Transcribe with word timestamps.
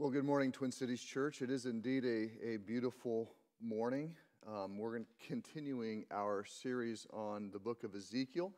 Well, 0.00 0.10
good 0.10 0.24
morning, 0.24 0.50
Twin 0.50 0.72
Cities 0.72 1.00
Church. 1.00 1.40
It 1.40 1.50
is 1.50 1.66
indeed 1.66 2.04
a, 2.04 2.54
a 2.54 2.56
beautiful 2.56 3.30
morning. 3.62 4.16
Um, 4.44 4.76
we're 4.76 4.98
continuing 5.24 6.04
our 6.10 6.44
series 6.44 7.06
on 7.12 7.52
the 7.52 7.60
book 7.60 7.84
of 7.84 7.94
Ezekiel. 7.94 8.50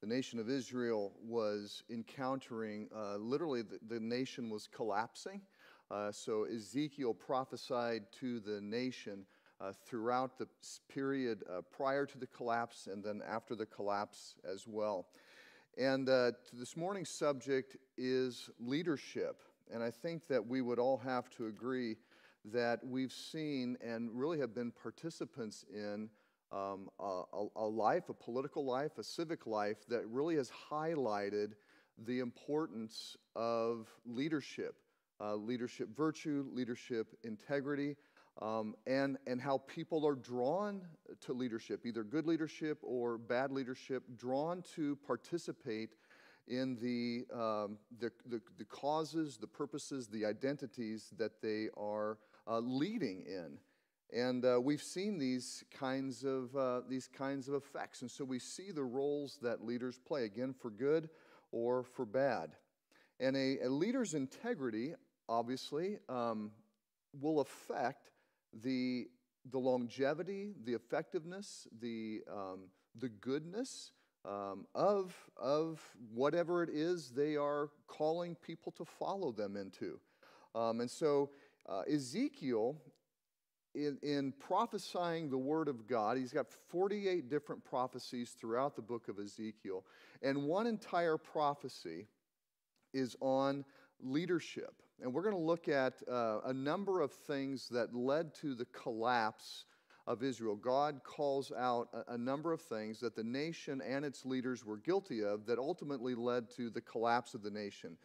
The 0.00 0.06
nation 0.06 0.38
of 0.38 0.48
Israel 0.48 1.10
was 1.20 1.82
encountering, 1.90 2.88
uh, 2.94 3.16
literally, 3.16 3.62
the, 3.62 3.80
the, 3.88 3.98
nation 3.98 4.48
was 4.48 4.68
collapsing. 4.68 5.40
Uh, 5.90 6.12
so 6.12 6.44
Ezekiel 6.44 7.12
prophesied 7.12 8.04
to 8.20 8.38
the 8.38 8.60
nation 8.60 9.26
uh, 9.60 9.72
throughout 9.88 10.38
the 10.38 10.46
period 10.88 11.42
uh, 11.52 11.62
prior 11.76 12.06
to 12.06 12.18
the 12.18 12.28
collapse 12.28 12.86
and 12.86 13.02
then 13.02 13.20
after 13.28 13.56
the 13.56 13.66
collapse 13.66 14.36
as 14.48 14.68
well. 14.68 15.08
And 15.76 16.08
uh, 16.08 16.30
this 16.52 16.76
morning's 16.76 17.10
subject 17.10 17.76
is 17.98 18.48
leadership. 18.60 19.42
And 19.72 19.82
I 19.82 19.90
think 19.90 20.26
that 20.28 20.46
we 20.46 20.60
would 20.60 20.78
all 20.78 20.98
have 20.98 21.30
to 21.30 21.46
agree 21.46 21.96
that 22.52 22.80
we've 22.84 23.12
seen 23.12 23.76
and 23.82 24.10
really 24.12 24.38
have 24.38 24.54
been 24.54 24.70
participants 24.70 25.64
in 25.72 26.08
um, 26.52 26.88
a, 27.00 27.22
a, 27.56 27.64
life, 27.64 28.08
a 28.08 28.14
political 28.14 28.64
life, 28.64 28.98
a 28.98 29.02
civic 29.02 29.46
life 29.46 29.78
that 29.88 30.06
really 30.06 30.36
has 30.36 30.50
highlighted 30.70 31.52
the 32.06 32.20
importance 32.20 33.16
of 33.34 33.88
leadership, 34.04 34.76
uh, 35.20 35.34
leadership 35.34 35.88
virtue, 35.96 36.46
leadership 36.52 37.08
integrity, 37.24 37.96
um, 38.42 38.74
and, 38.86 39.16
and 39.26 39.40
how 39.40 39.58
people 39.66 40.06
are 40.06 40.16
drawn 40.16 40.82
to 41.20 41.32
leadership, 41.32 41.86
either 41.86 42.02
good 42.02 42.26
leadership 42.26 42.78
or 42.82 43.16
bad 43.16 43.52
leadership, 43.52 44.02
drawn 44.16 44.62
to 44.74 44.96
participate 45.06 45.94
in 46.46 46.76
the, 46.76 47.24
um, 47.34 47.78
the, 47.98 48.10
the, 48.26 48.40
the, 48.58 48.64
causes, 48.64 49.36
the 49.36 49.46
purposes, 49.46 50.08
the 50.08 50.24
identities 50.24 51.12
that 51.16 51.40
they 51.40 51.68
are 51.76 52.18
uh, 52.46 52.58
leading 52.58 53.24
in. 53.26 53.58
And 54.12 54.44
uh, 54.44 54.60
we've 54.60 54.82
seen 54.82 55.18
these 55.18 55.64
kinds, 55.76 56.24
of, 56.24 56.54
uh, 56.54 56.82
these 56.88 57.08
kinds 57.08 57.48
of 57.48 57.54
effects. 57.54 58.02
And 58.02 58.10
so 58.10 58.24
we 58.24 58.38
see 58.38 58.70
the 58.70 58.84
roles 58.84 59.38
that 59.42 59.64
leaders 59.64 59.98
play, 59.98 60.24
again, 60.24 60.52
for 60.52 60.70
good 60.70 61.08
or 61.50 61.82
for 61.82 62.04
bad. 62.04 62.50
And 63.18 63.36
a, 63.36 63.60
a 63.60 63.68
leader's 63.68 64.14
integrity, 64.14 64.94
obviously, 65.28 65.98
um, 66.08 66.50
will 67.20 67.40
affect 67.40 68.10
the, 68.62 69.08
the 69.50 69.58
longevity, 69.58 70.52
the 70.64 70.74
effectiveness, 70.74 71.66
the, 71.80 72.20
um, 72.30 72.68
the 72.96 73.08
goodness 73.08 73.92
um, 74.24 74.66
of, 74.74 75.14
of 75.36 75.82
whatever 76.12 76.62
it 76.62 76.70
is 76.70 77.10
they 77.10 77.36
are 77.36 77.70
calling 77.86 78.34
people 78.36 78.72
to 78.72 78.84
follow 78.84 79.32
them 79.32 79.56
into. 79.56 79.98
Um, 80.54 80.80
and 80.80 80.90
so 80.90 81.30
uh, 81.68 81.82
Ezekiel, 81.82 82.76
in, 83.74 83.98
in 84.02 84.32
prophesying 84.38 85.30
the 85.30 85.38
word 85.38 85.68
of 85.68 85.86
God, 85.86 86.16
he's 86.16 86.32
got 86.32 86.46
48 86.68 87.28
different 87.28 87.64
prophecies 87.64 88.30
throughout 88.38 88.76
the 88.76 88.82
book 88.82 89.08
of 89.08 89.18
Ezekiel. 89.18 89.84
And 90.22 90.44
one 90.44 90.66
entire 90.66 91.18
prophecy 91.18 92.06
is 92.92 93.16
on 93.20 93.64
leadership. 94.00 94.74
And 95.02 95.12
we're 95.12 95.22
going 95.22 95.34
to 95.34 95.40
look 95.40 95.68
at 95.68 95.94
uh, 96.08 96.40
a 96.44 96.52
number 96.52 97.00
of 97.00 97.12
things 97.12 97.68
that 97.70 97.94
led 97.94 98.34
to 98.36 98.54
the 98.54 98.66
collapse 98.66 99.64
of 100.06 100.22
Israel. 100.22 100.56
God 100.56 101.00
calls 101.04 101.50
out 101.56 101.88
a, 101.92 102.14
a, 102.14 102.18
number 102.18 102.52
of 102.52 102.60
things 102.60 103.00
that 103.00 103.16
the 103.16 103.24
nation 103.24 103.80
and 103.80 104.04
its 104.04 104.26
leaders 104.26 104.64
were 104.64 104.76
guilty 104.76 105.24
of 105.24 105.46
that 105.46 105.58
ultimately 105.58 106.14
led 106.14 106.50
to 106.56 106.68
the 106.68 106.80
collapse 106.80 107.34
of 107.34 107.42
the 107.42 107.50
nation. 107.50 107.96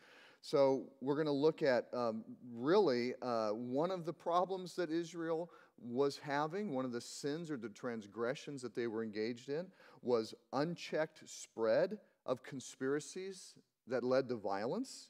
So, 0.42 0.84
we're 1.02 1.16
going 1.16 1.26
to 1.26 1.34
look 1.34 1.62
at 1.62 1.88
um, 1.94 2.24
really 2.54 3.14
uh, 3.22 3.50
one 3.50 3.92
of 3.92 4.06
the 4.06 4.14
problems 4.14 4.74
that 4.76 4.90
Israel 4.90 5.50
was 5.82 6.18
having, 6.18 6.74
one 6.74 6.86
of 6.86 6.94
the 6.94 7.02
sins 7.02 7.52
or 7.52 7.58
the 7.58 7.70
transgressions 7.70 8.62
that 8.62 8.74
they 8.74 8.88
were 8.88 9.04
engaged 9.04 9.50
in, 9.50 9.68
was 10.02 10.34
unchecked 10.54 11.22
spread 11.26 11.98
of 12.26 12.44
conspiracies 12.44 13.56
that 13.88 14.04
led 14.04 14.30
to 14.30 14.36
violence. 14.36 15.10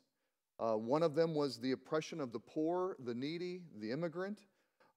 Uh, 0.60 0.74
one 0.74 1.04
of 1.04 1.16
them 1.16 1.36
was 1.36 1.58
the 1.58 1.72
oppression 1.72 2.20
of 2.20 2.34
the 2.34 2.40
poor, 2.40 2.96
the 3.06 3.14
needy, 3.14 3.62
the 3.80 3.92
immigrant. 3.92 4.42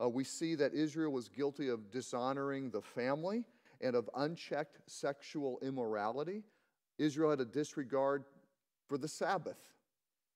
Uh, 0.00 0.08
we 0.08 0.24
see 0.24 0.54
that 0.54 0.74
Israel 0.74 1.12
was 1.12 1.28
guilty 1.28 1.68
of 1.68 1.90
dishonoring 1.90 2.70
the 2.70 2.82
family 2.82 3.44
and 3.80 3.94
of 3.96 4.08
unchecked 4.16 4.78
sexual 4.86 5.58
immorality. 5.62 6.42
Israel 6.98 7.30
had 7.30 7.40
a 7.40 7.44
disregard 7.44 8.24
for 8.88 8.98
the 8.98 9.08
Sabbath. 9.08 9.58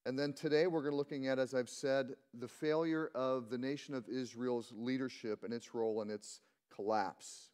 And 0.04 0.18
then 0.18 0.32
today 0.32 0.66
we're 0.66 0.90
looking 0.92 1.26
at, 1.26 1.38
as 1.38 1.52
I've 1.52 1.68
said, 1.68 2.14
the 2.32 2.46
failure 2.46 3.10
of 3.14 3.50
the 3.50 3.58
nation 3.58 3.94
of 3.94 4.08
Israel's 4.08 4.72
leadership 4.74 5.42
and 5.42 5.52
its 5.52 5.74
role 5.74 6.00
in 6.02 6.10
its 6.10 6.40
collapse. 6.74 7.50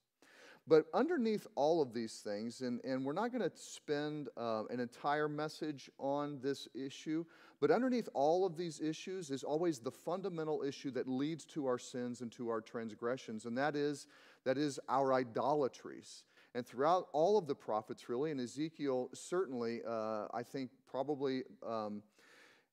But 0.68 0.86
underneath 0.94 1.46
all 1.56 1.82
of 1.82 1.92
these 1.92 2.20
things, 2.24 2.60
and, 2.60 2.80
and 2.84 3.04
we're 3.04 3.12
not 3.12 3.32
going 3.32 3.42
to 3.42 3.56
spend 3.56 4.28
uh, 4.36 4.62
an 4.70 4.78
entire 4.78 5.28
message 5.28 5.90
on 5.98 6.38
this 6.40 6.68
issue, 6.72 7.24
but 7.60 7.72
underneath 7.72 8.08
all 8.14 8.46
of 8.46 8.56
these 8.56 8.80
issues 8.80 9.30
is 9.30 9.42
always 9.42 9.80
the 9.80 9.90
fundamental 9.90 10.62
issue 10.62 10.92
that 10.92 11.08
leads 11.08 11.44
to 11.46 11.66
our 11.66 11.78
sins 11.78 12.20
and 12.20 12.30
to 12.32 12.48
our 12.48 12.60
transgressions, 12.60 13.44
and 13.44 13.58
that 13.58 13.74
is, 13.74 14.06
that 14.44 14.56
is 14.56 14.78
our 14.88 15.12
idolatries. 15.12 16.24
And 16.54 16.64
throughout 16.64 17.08
all 17.12 17.36
of 17.38 17.46
the 17.46 17.54
prophets, 17.54 18.08
really, 18.08 18.30
and 18.30 18.40
Ezekiel 18.40 19.10
certainly, 19.14 19.80
uh, 19.86 20.26
I 20.32 20.44
think 20.44 20.70
probably 20.86 21.42
um, 21.66 22.02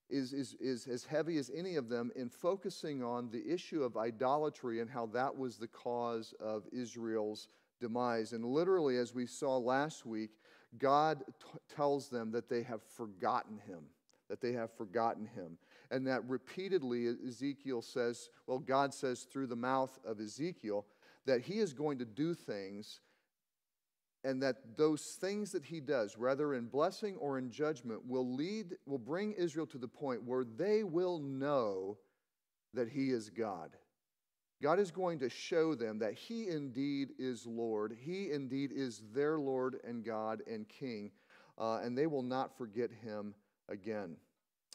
is, 0.09 0.33
is, 0.33 0.55
is 0.59 0.87
as 0.87 1.05
heavy 1.05 1.37
as 1.37 1.49
any 1.55 1.75
of 1.75 1.87
them 1.87 2.11
in 2.15 2.29
focusing 2.29 3.03
on 3.03 3.29
the 3.29 3.47
issue 3.47 3.83
of 3.83 3.95
idolatry 3.95 4.79
and 4.79 4.89
how 4.89 5.05
that 5.07 5.35
was 5.35 5.57
the 5.57 5.67
cause 5.67 6.33
of 6.39 6.67
Israel's 6.71 7.47
demise. 7.79 8.33
And 8.33 8.45
literally, 8.45 8.97
as 8.97 9.13
we 9.13 9.25
saw 9.25 9.57
last 9.57 10.05
week, 10.05 10.31
God 10.77 11.23
t- 11.39 11.59
tells 11.75 12.09
them 12.09 12.31
that 12.31 12.49
they 12.49 12.63
have 12.63 12.83
forgotten 12.83 13.59
him, 13.67 13.85
that 14.29 14.41
they 14.41 14.53
have 14.53 14.71
forgotten 14.71 15.25
him. 15.25 15.57
And 15.91 16.05
that 16.07 16.27
repeatedly 16.27 17.07
Ezekiel 17.27 17.81
says, 17.81 18.29
well, 18.47 18.59
God 18.59 18.93
says 18.93 19.23
through 19.23 19.47
the 19.47 19.55
mouth 19.55 19.97
of 20.05 20.19
Ezekiel, 20.19 20.85
that 21.25 21.41
he 21.41 21.59
is 21.59 21.73
going 21.73 21.99
to 21.99 22.05
do 22.05 22.33
things 22.33 23.01
and 24.23 24.43
that 24.43 24.75
those 24.75 25.17
things 25.21 25.51
that 25.53 25.63
he 25.63 25.79
does, 25.79 26.17
whether 26.17 26.53
in 26.53 26.65
blessing 26.65 27.15
or 27.17 27.37
in 27.37 27.49
judgment, 27.49 28.05
will 28.05 28.35
lead, 28.35 28.75
will 28.85 28.97
bring 28.97 29.31
Israel 29.33 29.65
to 29.67 29.77
the 29.77 29.87
point 29.87 30.23
where 30.23 30.43
they 30.43 30.83
will 30.83 31.19
know 31.19 31.97
that 32.73 32.89
he 32.89 33.11
is 33.11 33.29
God. 33.29 33.71
God 34.61 34.79
is 34.79 34.91
going 34.91 35.19
to 35.19 35.29
show 35.29 35.73
them 35.73 35.99
that 35.99 36.13
He 36.13 36.49
indeed 36.49 37.09
is 37.17 37.45
Lord. 37.45 37.95
He 37.99 38.31
indeed 38.31 38.71
is 38.73 39.01
their 39.13 39.39
Lord 39.39 39.77
and 39.83 40.03
God 40.03 40.41
and 40.51 40.67
King, 40.67 41.11
uh, 41.57 41.77
and 41.77 41.97
they 41.97 42.07
will 42.07 42.23
not 42.23 42.57
forget 42.57 42.89
Him 42.91 43.33
again. 43.69 44.17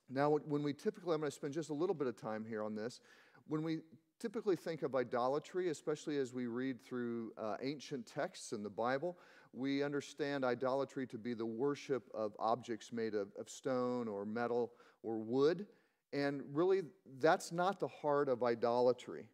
Now, 0.09 0.31
when 0.31 0.63
we 0.63 0.73
typically, 0.73 1.15
I'm 1.15 1.21
going 1.21 1.31
to 1.31 1.35
spend 1.37 1.53
just 1.53 1.71
a 1.71 1.75
little 1.75 1.95
bit 1.95 2.07
of 2.07 2.17
time 2.17 2.45
here 2.47 2.63
on 2.63 2.75
this. 2.75 3.01
When 3.47 3.63
we 3.63 3.81
typically 4.19 4.57
think 4.57 4.83
of 4.83 4.95
idolatry, 4.95 5.69
especially 5.69 6.19
as 6.19 6.33
we 6.33 6.47
read 6.47 6.83
through 6.83 7.33
uh, 7.39 7.57
ancient 7.63 8.07
texts 8.07 8.53
in 8.53 8.63
the 8.63 8.71
Bible, 8.71 9.19
we 9.53 9.83
understand 9.83 10.45
idolatry 10.45 11.07
to 11.07 11.19
be 11.19 11.35
the 11.35 11.47
worship 11.47 12.09
of 12.15 12.33
objects 12.39 12.93
made 12.93 13.15
of, 13.15 13.29
of 13.39 13.49
stone 13.49 14.09
or 14.09 14.25
metal 14.25 14.73
or 15.03 15.19
wood. 15.19 15.67
And 16.13 16.43
really, 16.53 16.83
that's 17.21 17.53
not 17.53 17.81
the 17.81 17.89
heart 17.89 18.29
of 18.29 18.43
idolatry. 18.43 19.27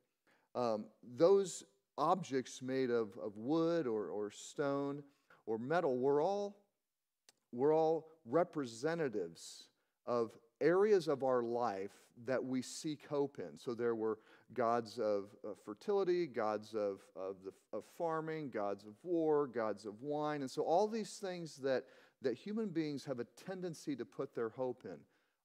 Um, 0.54 0.84
those 1.16 1.64
objects 1.96 2.62
made 2.62 2.90
of, 2.90 3.10
of 3.22 3.36
wood 3.36 3.86
or, 3.86 4.08
or 4.08 4.30
stone 4.30 5.02
or 5.46 5.58
metal 5.58 5.98
were 5.98 6.20
all, 6.20 6.56
were 7.52 7.72
all 7.72 8.08
representatives 8.24 9.68
of 10.06 10.30
areas 10.60 11.08
of 11.08 11.22
our 11.22 11.42
life 11.42 11.92
that 12.26 12.44
we 12.44 12.62
seek 12.62 13.06
hope 13.06 13.38
in. 13.38 13.58
So 13.58 13.74
there 13.74 13.94
were 13.94 14.18
gods 14.52 14.98
of, 14.98 15.26
of 15.44 15.56
fertility, 15.64 16.26
gods 16.26 16.74
of, 16.74 17.00
of, 17.16 17.36
the, 17.44 17.52
of 17.76 17.84
farming, 17.96 18.50
gods 18.50 18.84
of 18.84 18.94
war, 19.02 19.46
gods 19.46 19.86
of 19.86 20.00
wine. 20.02 20.42
And 20.42 20.50
so 20.50 20.62
all 20.62 20.88
these 20.88 21.18
things 21.18 21.56
that, 21.58 21.84
that 22.22 22.34
human 22.34 22.68
beings 22.68 23.04
have 23.04 23.20
a 23.20 23.26
tendency 23.46 23.94
to 23.96 24.04
put 24.04 24.34
their 24.34 24.48
hope 24.48 24.82
in, 24.84 24.98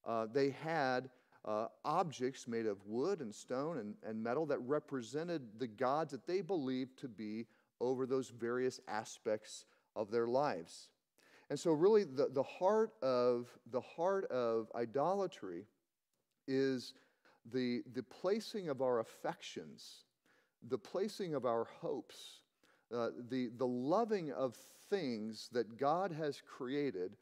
uh, 0.06 0.28
they 0.32 0.50
had 0.50 1.10
uh, 1.46 1.68
objects 1.84 2.48
made 2.48 2.66
of 2.66 2.78
wood 2.86 3.20
and 3.20 3.34
stone 3.34 3.78
and, 3.78 3.96
and 4.04 4.22
metal 4.22 4.46
that 4.48 4.60
represented 4.60 5.42
the 5.60 5.68
gods 5.68 6.12
that 6.12 6.26
they 6.26 6.42
believed 6.42 6.98
to 7.00 7.08
be 7.08 7.46
over 7.80 8.06
those 8.06 8.30
various 8.30 8.80
aspects 8.88 9.66
of 9.96 10.12
their 10.12 10.28
lives. 10.28 10.90
And 11.50 11.60
so, 11.60 11.72
really, 11.72 12.04
the, 12.04 12.30
the, 12.32 12.44
heart, 12.44 12.94
of, 13.04 13.48
the 13.72 13.82
heart 13.82 14.26
of 14.32 14.72
idolatry 14.76 15.66
is 16.48 16.94
the, 17.54 17.84
the 17.94 18.02
placing 18.02 18.70
of 18.70 18.82
our 18.82 19.00
affections, 19.00 20.06
the 20.68 20.78
placing 20.78 21.36
of 21.36 21.46
our 21.46 21.66
hopes, 21.66 22.40
uh, 22.92 23.10
the, 23.30 23.52
the 23.58 23.68
loving 23.68 24.32
of 24.32 24.56
things 24.90 25.50
that 25.52 25.78
God 25.78 26.12
has 26.12 26.42
created 26.42 27.16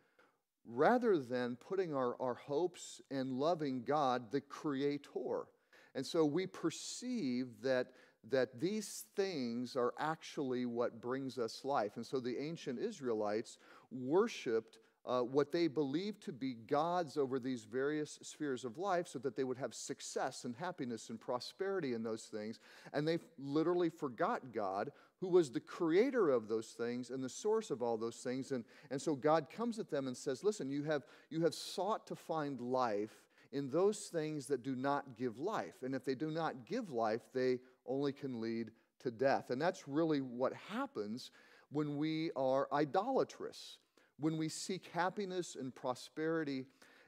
rather 0.65 1.17
than 1.17 1.55
putting 1.57 1.93
our, 1.93 2.15
our 2.21 2.35
hopes 2.35 3.01
and 3.11 3.33
loving 3.33 3.83
God, 3.83 4.31
the 4.31 4.41
Creator. 4.41 5.47
And 5.95 6.05
so 6.05 6.25
we 6.25 6.47
perceive 6.47 7.47
that, 7.61 7.87
that 8.29 8.59
these 8.59 9.05
things 9.15 9.75
are 9.75 9.93
actually 9.99 10.65
what 10.65 11.01
brings 11.01 11.37
us 11.37 11.63
life. 11.63 11.97
And 11.97 12.05
so 12.05 12.19
the 12.19 12.37
ancient 12.39 12.79
Israelites 12.79 13.57
worshiped 13.91 14.79
uh, 15.05 15.21
what 15.21 15.51
they 15.51 15.67
believed 15.67 16.23
to 16.23 16.31
be 16.31 16.53
gods 16.53 17.17
over 17.17 17.37
these 17.37 17.65
various 17.65 18.19
spheres 18.21 18.63
of 18.63 18.77
life 18.77 19.07
so 19.07 19.19
that 19.19 19.35
they 19.35 19.43
would 19.43 19.57
have 19.57 19.73
success 19.73 20.45
and 20.45 20.55
happiness 20.55 21.09
and 21.09 21.19
prosperity 21.19 21.93
in 21.93 22.03
those 22.03 22.23
things. 22.23 22.59
And 22.93 23.05
they 23.05 23.19
literally 23.37 23.89
forgot 23.89 24.53
God, 24.53 24.91
who 25.23 25.29
was 25.29 25.49
the 25.49 25.59
creator 25.61 26.29
of 26.29 26.49
those 26.49 26.67
things 26.67 27.09
and 27.09 27.23
the 27.23 27.29
source 27.29 27.71
of 27.71 27.81
all 27.81 27.95
those 27.95 28.17
things. 28.17 28.51
And, 28.51 28.65
and 28.91 29.01
so 29.01 29.15
God 29.15 29.47
comes 29.49 29.79
at 29.79 29.89
them 29.89 30.07
and 30.07 30.17
says, 30.17 30.43
Listen, 30.43 30.69
you 30.69 30.83
have, 30.83 31.03
you 31.29 31.39
have 31.43 31.53
sought 31.53 32.05
to 32.07 32.15
find 32.15 32.59
life 32.59 33.23
in 33.53 33.69
those 33.69 33.99
things 34.07 34.47
that 34.47 34.63
do 34.63 34.75
not 34.75 35.15
give 35.15 35.39
life. 35.39 35.75
And 35.81 35.95
if 35.95 36.03
they 36.03 36.13
do 36.13 36.29
not 36.29 36.65
give 36.65 36.91
life, 36.91 37.21
they 37.33 37.59
only 37.85 38.11
can 38.11 38.41
lead 38.41 38.71
to 38.99 39.11
death. 39.11 39.49
And 39.49 39.61
that's 39.61 39.87
really 39.87 40.19
what 40.19 40.51
happens 40.69 41.31
when 41.71 41.95
we 41.95 42.31
are 42.35 42.67
idolatrous 42.73 43.77
when 44.19 44.37
we 44.37 44.47
seek 44.47 44.89
happiness 44.93 45.55
and 45.59 45.73
prosperity 45.73 46.65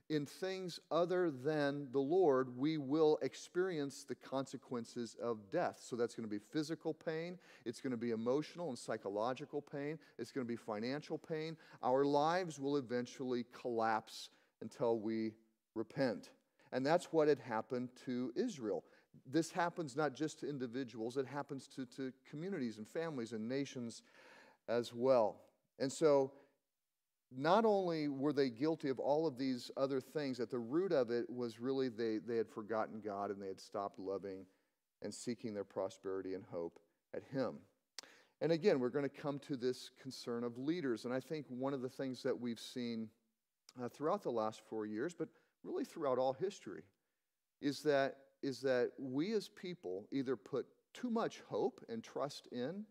in 0.09 0.25
things 0.25 0.79
other 0.91 1.31
than 1.31 1.87
the 1.91 1.99
Lord, 1.99 2.55
we 2.55 2.77
will 2.77 3.17
experience 3.21 4.05
the 4.07 4.15
consequences 4.15 5.15
of 5.21 5.49
death. 5.51 5.79
So 5.81 5.95
that's 5.95 6.13
going 6.13 6.27
to 6.27 6.33
be 6.33 6.39
physical 6.51 6.93
pain, 6.93 7.39
it's 7.65 7.81
going 7.81 7.91
to 7.91 7.97
be 7.97 8.11
emotional 8.11 8.69
and 8.69 8.77
psychological 8.77 9.61
pain, 9.61 9.97
it's 10.19 10.31
going 10.31 10.45
to 10.45 10.51
be 10.51 10.57
financial 10.57 11.17
pain. 11.17 11.57
Our 11.81 12.05
lives 12.05 12.59
will 12.59 12.77
eventually 12.77 13.45
collapse 13.51 14.29
until 14.61 14.99
we 14.99 15.33
repent. 15.73 16.29
And 16.71 16.85
that's 16.85 17.11
what 17.11 17.27
had 17.27 17.39
happened 17.39 17.89
to 18.05 18.31
Israel. 18.35 18.83
This 19.31 19.49
happens 19.49 19.95
not 19.95 20.13
just 20.13 20.39
to 20.41 20.49
individuals, 20.49 21.17
it 21.17 21.25
happens 21.25 21.67
to, 21.75 21.85
to 21.97 22.11
communities 22.29 22.77
and 22.77 22.87
families 22.87 23.31
and 23.31 23.47
nations 23.47 24.03
as 24.67 24.93
well. 24.93 25.37
And 25.79 25.91
so 25.91 26.31
not 27.37 27.65
only 27.65 28.07
were 28.07 28.33
they 28.33 28.49
guilty 28.49 28.89
of 28.89 28.99
all 28.99 29.27
of 29.27 29.37
these 29.37 29.71
other 29.77 29.99
things, 29.99 30.39
at 30.39 30.49
the 30.49 30.59
root 30.59 30.91
of 30.91 31.11
it 31.11 31.29
was 31.29 31.59
really 31.59 31.89
they, 31.89 32.17
they 32.17 32.37
had 32.37 32.49
forgotten 32.49 33.01
God 33.03 33.31
and 33.31 33.41
they 33.41 33.47
had 33.47 33.59
stopped 33.59 33.99
loving 33.99 34.45
and 35.01 35.13
seeking 35.13 35.53
their 35.53 35.63
prosperity 35.63 36.33
and 36.33 36.43
hope 36.51 36.79
at 37.13 37.23
Him. 37.23 37.55
And 38.41 38.51
again, 38.51 38.79
we're 38.79 38.89
going 38.89 39.09
to 39.09 39.21
come 39.21 39.39
to 39.39 39.55
this 39.55 39.91
concern 40.01 40.43
of 40.43 40.57
leaders. 40.57 41.05
And 41.05 41.13
I 41.13 41.19
think 41.19 41.45
one 41.49 41.73
of 41.73 41.81
the 41.81 41.89
things 41.89 42.21
that 42.23 42.39
we've 42.39 42.59
seen 42.59 43.09
uh, 43.81 43.89
throughout 43.89 44.23
the 44.23 44.31
last 44.31 44.61
four 44.69 44.85
years, 44.85 45.13
but 45.13 45.29
really 45.63 45.85
throughout 45.85 46.17
all 46.17 46.33
history, 46.33 46.83
is 47.61 47.81
that, 47.83 48.17
is 48.43 48.61
that 48.61 48.91
we 48.99 49.33
as 49.33 49.49
people 49.49 50.07
either 50.11 50.35
put 50.35 50.65
too 50.93 51.09
much 51.09 51.41
hope 51.49 51.83
and 51.89 52.03
trust 52.03 52.47
in 52.51 52.85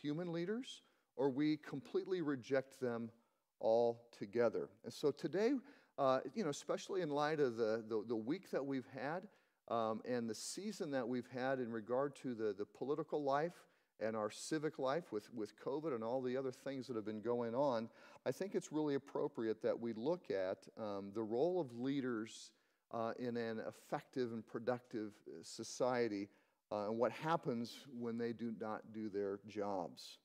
human 0.00 0.32
leaders 0.32 0.82
or 1.16 1.28
we 1.28 1.56
completely 1.56 2.22
reject 2.22 2.80
them 2.80 3.10
all 3.60 4.08
together. 4.16 4.68
And 4.84 4.92
so 4.92 5.10
today, 5.10 5.52
uh, 5.98 6.20
you 6.34 6.44
know, 6.44 6.50
especially 6.50 7.02
in 7.02 7.10
light 7.10 7.40
of 7.40 7.56
the, 7.56 7.84
the, 7.88 8.04
the 8.06 8.16
week 8.16 8.50
that 8.50 8.64
we've 8.64 8.86
had 8.94 9.26
um, 9.68 10.00
and 10.08 10.28
the 10.28 10.34
season 10.34 10.90
that 10.92 11.06
we've 11.06 11.28
had 11.34 11.58
in 11.58 11.70
regard 11.70 12.14
to 12.22 12.34
the, 12.34 12.54
the 12.56 12.64
political 12.64 13.22
life 13.22 13.64
and 14.00 14.16
our 14.16 14.30
civic 14.30 14.78
life 14.78 15.10
with, 15.12 15.32
with 15.34 15.58
COVID 15.58 15.94
and 15.94 16.04
all 16.04 16.22
the 16.22 16.36
other 16.36 16.52
things 16.52 16.86
that 16.86 16.94
have 16.94 17.04
been 17.04 17.20
going 17.20 17.54
on, 17.54 17.88
I 18.24 18.32
think 18.32 18.54
it's 18.54 18.70
really 18.70 18.94
appropriate 18.94 19.60
that 19.62 19.78
we 19.78 19.92
look 19.92 20.30
at 20.30 20.58
um, 20.80 21.10
the 21.14 21.22
role 21.22 21.60
of 21.60 21.76
leaders 21.78 22.52
uh, 22.92 23.12
in 23.18 23.36
an 23.36 23.60
effective 23.66 24.32
and 24.32 24.46
productive 24.46 25.12
uh, 25.26 25.42
society 25.42 26.28
uh, 26.70 26.86
and 26.86 26.98
what 26.98 27.12
happens 27.12 27.86
when 27.98 28.16
they 28.18 28.32
do 28.32 28.54
not 28.60 28.92
do 28.92 29.08
their 29.08 29.40
jobs. 29.48 30.18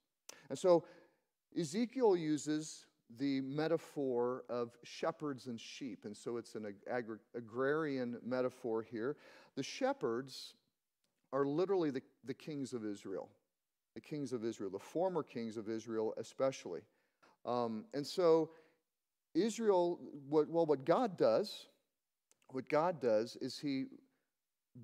And 0.49 0.57
so 0.57 0.85
Ezekiel 1.57 2.15
uses 2.15 2.85
the 3.17 3.41
metaphor 3.41 4.43
of 4.49 4.77
shepherds 4.83 5.47
and 5.47 5.59
sheep. 5.59 6.05
And 6.05 6.15
so 6.15 6.37
it's 6.37 6.55
an 6.55 6.73
agri- 6.89 7.17
agrarian 7.35 8.17
metaphor 8.25 8.81
here. 8.81 9.17
The 9.55 9.63
shepherds 9.63 10.55
are 11.31 11.45
literally 11.45 11.91
the, 11.91 12.01
the 12.25 12.33
kings 12.33 12.73
of 12.73 12.85
Israel, 12.85 13.29
the 13.95 14.01
kings 14.01 14.33
of 14.33 14.45
Israel, 14.45 14.69
the 14.69 14.79
former 14.79 15.23
kings 15.23 15.57
of 15.57 15.69
Israel, 15.69 16.13
especially. 16.17 16.81
Um, 17.45 17.85
and 17.93 18.05
so, 18.05 18.51
Israel, 19.35 19.99
what, 20.29 20.49
well, 20.49 20.65
what 20.65 20.85
God 20.85 21.17
does, 21.17 21.67
what 22.49 22.69
God 22.69 23.01
does 23.01 23.35
is 23.41 23.57
He 23.57 23.85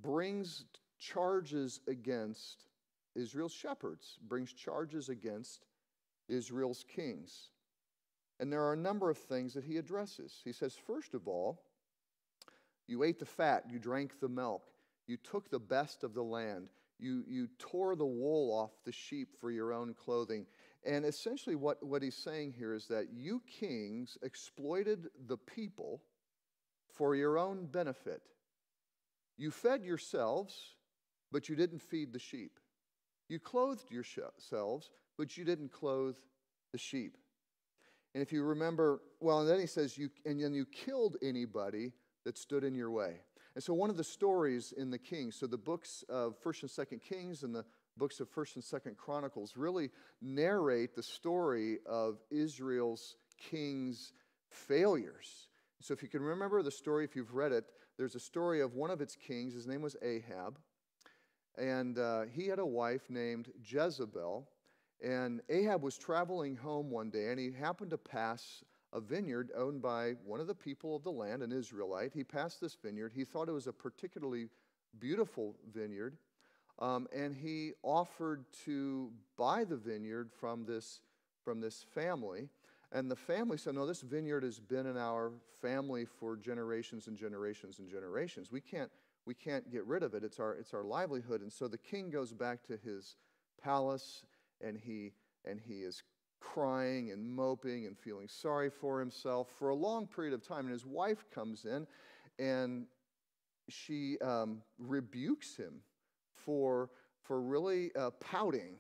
brings 0.02 0.66
charges 1.00 1.80
against 1.88 2.66
Israel's 3.16 3.54
shepherds, 3.54 4.18
brings 4.28 4.54
charges 4.54 5.10
against 5.10 5.66
Israel's 6.28 6.84
kings. 6.94 7.50
And 8.40 8.52
there 8.52 8.64
are 8.64 8.74
a 8.74 8.78
number 8.78 9.10
of 9.10 9.18
things 9.18 9.54
that 9.54 9.66
he 9.66 9.78
addresses. 9.78 10.42
He 10.44 10.54
says, 10.54 10.76
first 10.88 11.14
of 11.14 11.28
all, 11.28 11.62
you 12.88 13.04
ate 13.04 13.20
the 13.20 13.26
fat, 13.26 13.66
you 13.70 13.80
drank 13.80 14.20
the 14.20 14.30
milk, 14.30 14.64
you 15.08 15.18
took 15.18 15.50
the 15.50 15.60
best 15.60 16.04
of 16.04 16.14
the 16.14 16.24
land, 16.24 16.70
you, 16.98 17.24
you 17.28 17.48
tore 17.60 17.96
the 17.96 18.06
wool 18.06 18.52
off 18.54 18.72
the 18.86 18.92
sheep 18.92 19.30
for 19.40 19.52
your 19.52 19.74
own 19.74 19.94
clothing. 19.94 20.46
And 20.86 21.06
essentially, 21.06 21.56
what, 21.56 21.84
what 21.84 22.02
he's 22.02 22.16
saying 22.16 22.54
here 22.58 22.74
is 22.74 22.88
that 22.88 23.08
you 23.14 23.42
kings 23.48 24.18
exploited 24.22 25.08
the 25.28 25.38
people 25.38 26.02
for 26.94 27.16
your 27.16 27.38
own 27.38 27.66
benefit. 27.66 28.22
You 29.38 29.52
fed 29.52 29.84
yourselves, 29.84 30.76
but 31.32 31.48
you 31.48 31.56
didn't 31.56 31.82
feed 31.82 32.12
the 32.12 32.20
sheep. 32.20 32.60
You 33.30 33.40
clothed 33.40 33.92
yourselves, 33.92 34.90
but 35.18 35.38
you 35.38 35.46
didn't 35.46 35.72
clothe 35.72 36.16
the 36.72 36.78
sheep. 36.78 37.18
And 38.14 38.24
if 38.24 38.32
you 38.32 38.44
remember, 38.44 39.02
well, 39.20 39.42
and 39.42 39.50
then 39.50 39.60
he 39.60 39.68
says, 39.68 39.98
you, 39.98 40.10
and 40.26 40.42
then 40.42 40.54
you 40.54 40.66
killed 40.66 41.18
anybody 41.22 41.94
that 42.26 42.38
stood 42.38 42.64
in 42.64 42.74
your 42.74 42.92
way. 42.92 43.22
And 43.56 43.64
so 43.64 43.74
one 43.74 43.90
of 43.90 43.98
the 43.98 44.04
stories 44.04 44.74
in 44.76 44.90
the 44.90 44.98
Kings, 44.98 45.36
so 45.36 45.48
the 45.48 45.58
books 45.58 46.04
of 46.10 46.38
First 46.42 46.64
and 46.64 46.72
Second 46.72 47.02
Kings 47.02 47.44
and 47.44 47.54
the 47.54 47.66
books 47.98 48.20
of 48.20 48.30
First 48.30 48.56
and 48.56 48.64
Second 48.64 48.98
Chronicles 48.98 49.58
really 49.58 49.90
narrate 50.22 50.96
the 50.96 51.04
story 51.04 51.80
of 51.86 52.20
Israel's 52.32 53.18
kings' 53.38 54.14
failures. 54.50 55.50
So 55.82 55.94
if 55.94 56.02
you 56.02 56.10
can 56.10 56.22
remember 56.22 56.62
the 56.62 56.72
story, 56.72 57.04
if 57.06 57.16
you've 57.16 57.34
read 57.34 57.52
it, 57.52 57.66
there's 57.98 58.16
a 58.16 58.20
story 58.20 58.62
of 58.62 58.76
one 58.76 58.92
of 58.92 59.02
its 59.02 59.16
kings. 59.16 59.54
His 59.54 59.68
name 59.68 59.82
was 59.82 59.96
Ahab, 60.02 60.58
and 61.58 61.98
uh, 61.98 62.24
he 62.32 62.48
had 62.48 62.60
a 62.60 62.66
wife 62.66 63.10
named 63.10 63.50
Jezebel. 63.62 64.48
And 65.02 65.42
Ahab 65.50 65.82
was 65.82 65.98
traveling 65.98 66.56
home 66.56 66.90
one 66.90 67.10
day 67.10 67.28
and 67.28 67.40
he 67.40 67.52
happened 67.52 67.92
to 67.92 67.98
pass 67.98 68.64
a 68.92 69.00
vineyard 69.00 69.52
owned 69.56 69.82
by 69.82 70.14
one 70.26 70.40
of 70.40 70.48
the 70.48 70.56
people 70.56 70.96
of 70.96 71.04
the 71.04 71.12
land, 71.12 71.44
an 71.44 71.52
Israelite. 71.52 72.12
He 72.14 72.24
passed 72.24 72.60
this 72.60 72.76
vineyard. 72.76 73.12
He 73.16 73.24
thought 73.24 73.48
it 73.48 73.54
was 73.54 73.68
a 73.68 73.74
particularly 73.74 74.48
beautiful 75.00 75.56
vineyard. 75.74 76.18
Um, 76.80 77.08
and 77.16 77.36
he 77.36 77.74
offered 77.84 78.46
to 78.66 79.12
buy 79.38 79.64
the 79.64 79.76
vineyard 79.76 80.32
from 80.32 80.66
this, 80.66 81.02
from 81.44 81.60
this 81.60 81.86
family. 81.94 82.50
And 82.92 83.12
the 83.12 83.16
family 83.16 83.58
said, 83.58 83.76
No, 83.76 83.86
this 83.86 84.02
vineyard 84.02 84.44
has 84.44 84.60
been 84.60 84.88
in 84.88 84.98
our 84.98 85.32
family 85.62 86.06
for 86.06 86.36
generations 86.36 87.08
and 87.08 87.18
generations 87.18 87.80
and 87.80 87.90
generations. 87.90 88.52
We 88.52 88.62
can't, 88.62 88.90
we 89.26 89.36
can't 89.36 89.70
get 89.72 89.86
rid 89.86 90.04
of 90.04 90.16
it. 90.16 90.24
It's 90.24 90.40
our, 90.40 90.56
it's 90.56 90.74
our 90.74 90.84
livelihood. 90.84 91.42
And 91.42 91.52
so 91.52 91.68
the 91.68 91.78
king 91.78 92.10
goes 92.10 92.34
back 92.34 92.64
to 92.64 92.78
his 92.78 93.18
palace 93.62 94.24
and 94.62 94.78
he, 94.78 95.14
and 95.46 95.60
he 95.60 95.82
is 95.82 96.04
crying 96.40 97.12
and 97.12 97.28
moping 97.28 97.86
and 97.86 97.98
feeling 97.98 98.28
sorry 98.28 98.70
for 98.70 99.00
himself 99.00 99.50
for 99.58 99.70
a 99.70 99.76
long 99.76 100.08
period 100.08 100.34
of 100.34 100.46
time. 100.46 100.66
And 100.66 100.72
his 100.72 100.86
wife 100.86 101.26
comes 101.34 101.66
in 101.66 101.86
and 102.38 102.86
she 103.68 104.18
um, 104.20 104.62
rebukes 104.78 105.56
him 105.56 105.82
for, 106.34 106.90
for 107.22 107.42
really 107.42 107.92
uh, 107.96 108.12
pouting. 108.12 108.76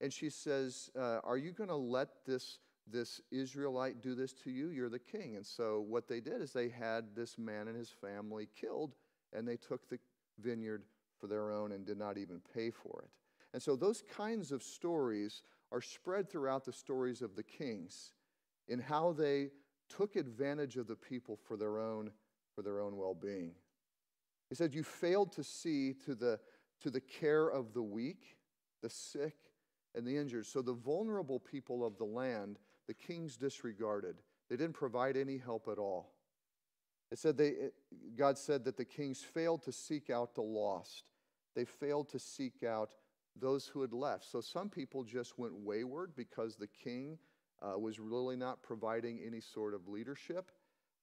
And 0.00 0.12
she 0.12 0.30
says, 0.30 0.90
uh, 0.98 1.20
Are 1.22 1.36
you 1.36 1.52
going 1.52 1.68
to 1.68 1.76
let 1.76 2.08
this, 2.26 2.58
this 2.90 3.20
Israelite 3.30 4.02
do 4.02 4.14
this 4.14 4.32
to 4.44 4.50
you? 4.50 4.70
You're 4.70 4.88
the 4.88 4.98
king. 4.98 5.36
And 5.36 5.46
so 5.46 5.84
what 5.88 6.08
they 6.08 6.20
did 6.20 6.42
is 6.42 6.52
they 6.52 6.68
had 6.68 7.14
this 7.14 7.38
man 7.38 7.68
and 7.68 7.76
his 7.76 7.90
family 7.90 8.48
killed, 8.60 8.94
and 9.32 9.46
they 9.46 9.56
took 9.56 9.88
the 9.88 9.98
vineyard 10.40 10.82
for 11.20 11.28
their 11.28 11.52
own 11.52 11.70
and 11.70 11.86
did 11.86 11.98
not 11.98 12.18
even 12.18 12.40
pay 12.52 12.70
for 12.70 13.04
it. 13.04 13.10
And 13.52 13.62
so 13.62 13.76
those 13.76 14.02
kinds 14.16 14.52
of 14.52 14.62
stories 14.62 15.42
are 15.70 15.82
spread 15.82 16.30
throughout 16.30 16.64
the 16.64 16.72
stories 16.72 17.22
of 17.22 17.36
the 17.36 17.42
kings 17.42 18.12
in 18.68 18.78
how 18.78 19.12
they 19.12 19.50
took 19.88 20.16
advantage 20.16 20.76
of 20.76 20.86
the 20.86 20.96
people 20.96 21.36
for 21.36 21.56
their 21.56 21.78
own, 21.78 22.10
for 22.54 22.62
their 22.62 22.80
own 22.80 22.96
well 22.96 23.14
being. 23.14 23.52
He 24.48 24.54
said, 24.54 24.74
You 24.74 24.82
failed 24.82 25.32
to 25.32 25.44
see 25.44 25.94
to 26.04 26.14
the, 26.14 26.38
to 26.80 26.90
the 26.90 27.00
care 27.00 27.48
of 27.48 27.72
the 27.72 27.82
weak, 27.82 28.36
the 28.82 28.90
sick, 28.90 29.36
and 29.94 30.06
the 30.06 30.16
injured. 30.16 30.46
So 30.46 30.62
the 30.62 30.72
vulnerable 30.72 31.40
people 31.40 31.84
of 31.84 31.96
the 31.98 32.04
land, 32.04 32.58
the 32.86 32.94
kings 32.94 33.36
disregarded. 33.36 34.16
they 34.48 34.56
didn't 34.56 34.74
provide 34.74 35.16
any 35.16 35.38
help 35.38 35.68
at 35.70 35.78
all. 35.78 36.12
It 37.10 37.18
said 37.18 37.36
they, 37.36 37.52
God 38.16 38.38
said 38.38 38.64
that 38.64 38.78
the 38.78 38.86
kings 38.86 39.20
failed 39.20 39.62
to 39.64 39.72
seek 39.72 40.08
out 40.08 40.34
the 40.34 40.42
lost. 40.42 41.04
They 41.54 41.66
failed 41.66 42.08
to 42.10 42.18
seek 42.18 42.62
out 42.62 42.94
those 43.36 43.66
who 43.66 43.80
had 43.80 43.92
left. 43.92 44.30
So 44.30 44.40
some 44.40 44.68
people 44.68 45.04
just 45.04 45.38
went 45.38 45.54
wayward 45.54 46.14
because 46.16 46.56
the 46.56 46.66
king 46.66 47.18
uh, 47.62 47.78
was 47.78 47.98
really 48.00 48.36
not 48.36 48.62
providing 48.62 49.20
any 49.24 49.40
sort 49.40 49.74
of 49.74 49.88
leadership. 49.88 50.50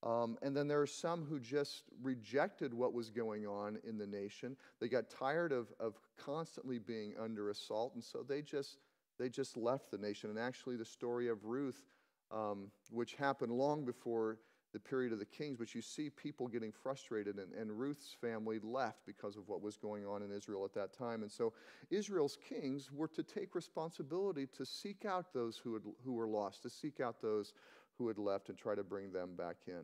Um, 0.02 0.38
and 0.42 0.56
then 0.56 0.68
there 0.68 0.82
are 0.82 0.88
some 0.88 1.26
who 1.26 1.40
just 1.40 1.84
rejected 2.02 2.74
what 2.74 2.94
was 2.94 3.10
going 3.10 3.46
on 3.46 3.80
in 3.84 3.98
the 3.98 4.08
nation. 4.08 4.56
They 4.80 4.88
got 4.88 5.10
tired 5.10 5.52
of, 5.52 5.68
of 5.80 6.00
constantly 6.18 6.80
being 6.80 7.16
under 7.20 7.50
assault, 7.50 7.96
and 7.96 8.04
so 8.04 8.24
they 8.24 8.42
just, 8.42 8.78
they 9.18 9.28
just 9.28 9.58
left 9.58 9.92
the 9.92 9.98
nation. 9.98 10.30
And 10.30 10.40
actually, 10.40 10.78
the 10.78 10.86
story 10.86 11.28
of 11.28 11.44
Ruth, 11.44 11.84
um, 12.32 12.72
which 12.92 13.16
happened 13.16 13.52
long 13.52 13.84
before 13.84 14.38
the 14.72 14.80
period 14.80 15.12
of 15.12 15.20
the 15.20 15.26
kings, 15.26 15.58
but 15.58 15.74
you 15.74 15.82
see 15.82 16.10
people 16.10 16.48
getting 16.48 16.72
frustrated, 16.72 17.38
and, 17.38 17.54
and 17.54 17.80
Ruth's 17.80 18.16
family 18.22 18.60
left 18.62 19.06
because 19.06 19.36
of 19.36 19.48
what 19.48 19.62
was 19.62 19.78
going 19.78 20.06
on 20.06 20.22
in 20.22 20.32
Israel 20.32 20.64
at 20.64 20.74
that 20.76 20.94
time. 20.94 21.24
And 21.24 21.32
so 21.32 21.54
Israel's 21.90 22.38
kings 22.48 22.92
were 22.92 23.08
to 23.08 23.24
take 23.24 23.56
responsibility 23.56 24.48
to 24.58 24.66
seek 24.66 25.06
out 25.06 25.34
those 25.34 25.58
who, 25.58 25.74
had, 25.74 25.84
who 26.06 26.14
were 26.14 26.28
lost, 26.28 26.62
to 26.64 26.70
seek 26.70 27.00
out 27.00 27.22
those 27.22 27.54
who 27.98 28.08
had 28.08 28.18
left 28.20 28.50
and 28.50 28.58
try 28.58 28.76
to 28.76 28.84
bring 28.84 29.12
them 29.12 29.32
back 29.36 29.58
in. 29.68 29.82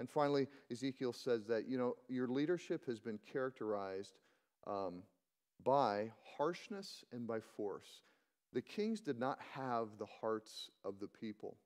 And 0.00 0.08
finally, 0.08 0.48
Ezekiel 0.72 1.12
says 1.12 1.44
that, 1.46 1.68
you 1.68 1.78
know, 1.78 1.94
your 2.08 2.26
leadership 2.26 2.86
has 2.86 2.98
been 2.98 3.18
characterized 3.30 4.18
um, 4.66 5.02
by 5.62 6.10
harshness 6.36 7.04
and 7.12 7.26
by 7.26 7.40
force. 7.40 8.02
The 8.52 8.62
kings 8.62 9.00
did 9.00 9.18
not 9.18 9.38
have 9.52 9.88
the 9.98 10.06
hearts 10.20 10.70
of 10.84 10.98
the 10.98 11.08
people. 11.08 11.56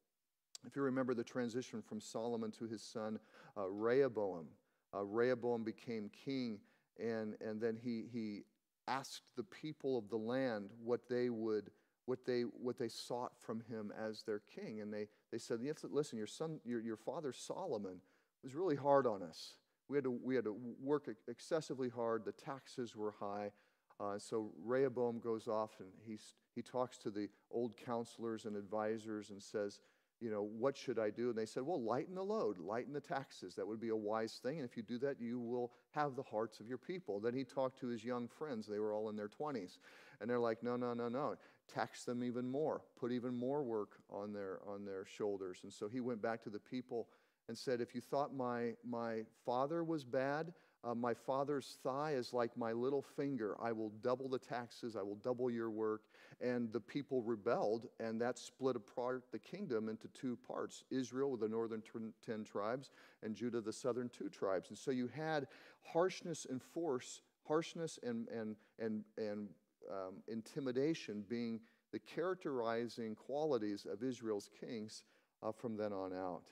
If 0.67 0.77
you 0.77 0.83
remember 0.83 1.15
the 1.15 1.25
transition 1.25 1.83
from 1.83 2.00
Solomon 2.00 2.50
to 2.53 2.67
his 2.67 2.83
son 2.83 3.19
uh, 3.57 3.69
Rehoboam, 3.69 4.47
uh, 4.95 5.05
Rehoboam 5.05 5.65
became 5.65 6.11
king, 6.25 6.59
and, 6.99 7.37
and 7.41 7.61
then 7.61 7.77
he, 7.83 8.05
he 8.12 8.43
asked 8.87 9.37
the 9.37 9.45
people 9.45 9.99
of 9.99 10.09
the 10.09 10.17
land 10.17 10.71
what 10.83 11.09
they 11.09 11.31
would 11.31 11.71
what 12.07 12.25
they 12.25 12.41
what 12.41 12.79
they 12.79 12.88
sought 12.88 13.33
from 13.38 13.61
him 13.69 13.93
as 14.03 14.23
their 14.23 14.38
king 14.38 14.81
and 14.81 14.91
they 14.91 15.07
they 15.31 15.37
said 15.37 15.59
listen 15.91 16.17
your 16.17 16.27
son 16.27 16.59
your, 16.65 16.81
your 16.81 16.97
father 16.97 17.35
solomon 17.35 18.00
was 18.43 18.55
really 18.55 18.77
hard 18.77 19.07
on 19.07 19.23
us. 19.23 19.55
We 19.88 19.97
had 19.97 20.05
to 20.05 20.11
we 20.11 20.35
had 20.35 20.45
to 20.45 20.57
work 20.83 21.09
excessively 21.29 21.88
hard. 21.88 22.25
The 22.25 22.33
taxes 22.33 22.95
were 22.95 23.15
high. 23.19 23.53
Uh, 24.00 24.19
so 24.19 24.53
rehoboam 24.65 25.19
goes 25.19 25.49
off 25.49 25.71
and 25.81 25.88
he's 26.07 26.35
he 26.55 26.62
talks 26.62 26.99
to 26.99 27.11
the 27.11 27.29
old 27.50 27.77
counselors 27.77 28.45
and 28.45 28.57
advisors 28.57 29.31
and 29.31 29.43
says 29.43 29.81
you 30.21 30.31
know, 30.31 30.43
what 30.43 30.77
should 30.77 30.99
I 30.99 31.11
do? 31.11 31.29
And 31.29 31.39
they 31.39 31.47
said, 31.47 31.63
well, 31.63 31.81
lighten 31.81 32.15
the 32.15 32.23
load, 32.23 32.59
lighten 32.59 32.93
the 32.93 33.01
taxes. 33.01 33.55
That 33.55 33.67
would 33.67 33.81
be 33.81 33.91
a 33.91 33.97
wise 33.97 34.41
thing. 34.43 34.59
And 34.59 34.69
if 34.69 34.77
you 34.77 34.83
do 34.83 34.99
that, 34.99 35.21
you 35.21 35.39
will 35.39 35.73
have 35.93 36.17
the 36.17 36.23
hearts 36.23 36.59
of 36.61 36.67
your 36.67 36.79
people. 36.79 37.21
Then 37.21 37.35
he 37.35 37.45
talked 37.45 37.79
to 37.81 37.87
his 37.87 38.05
young 38.05 38.27
friends. 38.29 38.67
They 38.67 38.81
were 38.81 38.93
all 38.93 39.09
in 39.11 39.17
their 39.17 39.29
20s. 39.29 39.79
And 40.21 40.29
they're 40.29 40.41
like, 40.41 40.63
no, 40.63 40.77
no, 40.77 40.93
no, 40.93 41.09
no. 41.09 41.37
Tax 41.73 42.05
them 42.05 42.25
even 42.25 42.51
more. 42.51 42.83
Put 42.99 43.13
even 43.13 43.35
more 43.35 43.63
work 43.63 44.01
on 44.11 44.33
their, 44.33 44.61
on 44.67 44.85
their 44.85 45.05
shoulders. 45.07 45.61
And 45.63 45.73
so 45.73 45.89
he 45.89 46.01
went 46.01 46.21
back 46.21 46.43
to 46.43 46.51
the 46.51 46.59
people 46.59 47.09
and 47.49 47.57
said, 47.57 47.81
if 47.81 47.95
you 47.95 48.01
thought 48.01 48.35
my, 48.35 48.75
my 48.85 49.23
father 49.45 49.85
was 49.85 50.05
bad, 50.05 50.53
uh, 50.85 50.95
my 50.95 51.15
father's 51.15 51.79
thigh 51.83 52.13
is 52.13 52.33
like 52.33 52.57
my 52.57 52.73
little 52.73 53.03
finger. 53.03 53.57
I 53.61 53.73
will 53.73 53.91
double 54.03 54.29
the 54.29 54.39
taxes, 54.39 54.97
I 54.97 55.03
will 55.03 55.17
double 55.17 55.51
your 55.51 55.71
work. 55.71 56.03
And 56.41 56.73
the 56.73 56.81
people 56.81 57.23
rebelled, 57.23 57.89
and 57.99 58.21
that 58.21 58.39
split 58.39 58.77
apart 58.77 59.25
the 59.33 59.39
kingdom 59.39 59.89
into 59.89 60.09
two 60.09 60.37
parts 60.47 60.85
Israel 60.91 61.33
with 61.33 61.41
the 61.41 61.49
northern 61.49 61.83
10 62.25 62.45
tribes, 62.45 62.91
and 63.23 63.35
Judah, 63.35 63.61
the 63.61 63.73
southern 63.73 64.09
two 64.09 64.29
tribes. 64.29 64.69
And 64.69 64.79
so 64.79 64.91
you 64.91 65.09
had 65.09 65.49
harshness 65.83 66.47
and 66.49 66.63
force, 66.63 67.23
harshness 67.47 67.99
and, 68.03 68.29
and, 68.29 68.57
and, 68.79 69.05
and 69.17 69.49
um, 69.91 70.23
intimidation 70.29 71.25
being 71.29 71.61
the 71.93 71.99
characterizing 71.99 73.15
qualities 73.15 73.87
of 73.91 74.03
Israel's 74.03 74.51
kings 74.61 75.05
uh, 75.43 75.53
from 75.53 75.77
then 75.77 75.93
on 75.93 76.13
out. 76.13 76.43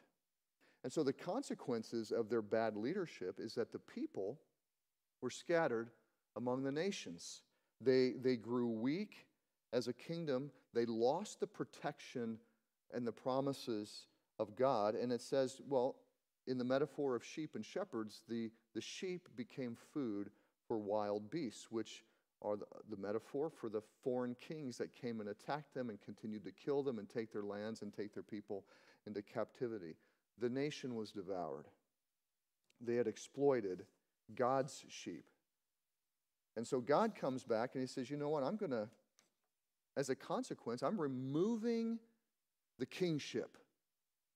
And 0.85 0.93
so 0.93 1.03
the 1.03 1.13
consequences 1.13 2.13
of 2.13 2.29
their 2.29 2.43
bad 2.43 2.77
leadership 2.77 3.41
is 3.41 3.55
that 3.55 3.73
the 3.73 3.79
people 3.79 4.39
were 5.21 5.31
scattered 5.31 5.91
among 6.37 6.63
the 6.63 6.73
nations. 6.73 7.43
They, 7.81 8.13
they 8.23 8.37
grew 8.37 8.69
weak 8.69 9.27
as 9.73 9.89
a 9.89 9.93
kingdom. 9.93 10.51
They 10.75 10.87
lost 10.87 11.41
the 11.41 11.47
protection 11.47 12.39
and 12.93 13.07
the 13.07 13.13
promises 13.13 14.07
of 14.39 14.57
God. 14.57 14.95
And 14.95 15.13
it 15.13 15.21
says, 15.21 15.61
well, 15.69 15.97
in 16.47 16.59
the 16.59 16.65
metaphor 16.65 17.17
of 17.17 17.25
sheep 17.25 17.55
and 17.55 17.65
shepherds, 17.65 18.23
the, 18.29 18.51
the 18.75 18.81
sheep 18.81 19.29
became 19.37 19.77
food 19.93 20.31
for 20.69 20.79
wild 20.79 21.31
beasts, 21.31 21.71
which 21.71 22.05
are 22.43 22.57
the, 22.57 22.67
the, 22.91 22.97
metaphor 22.97 23.51
for 23.51 23.69
the 23.69 23.83
foreign 24.05 24.37
kings 24.41 24.77
that 24.79 24.95
came 24.95 25.21
and 25.21 25.31
attacked 25.31 25.75
them 25.75 25.89
and 25.89 26.01
continued 26.01 26.45
to 26.45 26.53
kill 26.53 26.83
them 26.83 26.99
and 26.99 27.09
take 27.09 27.33
their 27.33 27.43
lands 27.43 27.83
and 27.83 27.93
take 27.93 28.13
their 28.13 28.23
people 28.23 28.65
into 29.07 29.23
captivity 29.23 29.97
the 30.39 30.49
nation 30.49 30.95
was 30.95 31.13
devoured. 31.13 31.67
They 32.81 32.97
had 32.97 33.07
exploited 33.07 33.85
God's 34.35 34.85
sheep. 34.89 35.25
And 36.57 36.67
so 36.67 36.81
God 36.81 37.15
comes 37.15 37.45
back 37.45 37.71
and 37.75 37.83
he 37.83 37.87
says, 37.87 38.11
You 38.11 38.17
know 38.17 38.29
what? 38.29 38.43
I'm 38.43 38.57
going 38.57 38.73
to, 38.73 38.89
as 39.97 40.11
a 40.11 40.15
consequence, 40.15 40.83
I'm 40.83 41.01
removing 41.01 41.99
the 42.79 42.87
kingship. 42.87 43.57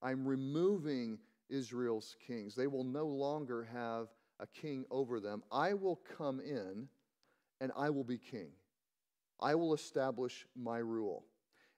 I'm 0.02 0.26
removing 0.26 1.19
Israel's 1.49 2.17
kings. 2.26 2.55
They 2.55 2.67
will 2.67 2.85
no 2.85 3.07
longer 3.07 3.69
have 3.73 4.09
a 4.38 4.47
king 4.47 4.85
over 4.90 5.21
them. 5.21 5.43
I 5.52 5.75
will 5.75 6.00
come 6.17 6.40
in 6.40 6.88
and 7.61 7.73
I 7.76 7.90
will 7.90 8.05
be 8.05 8.17
king. 8.17 8.49
I 9.40 9.55
will 9.55 9.75
establish 9.75 10.47
my 10.57 10.79
rule. 10.79 11.25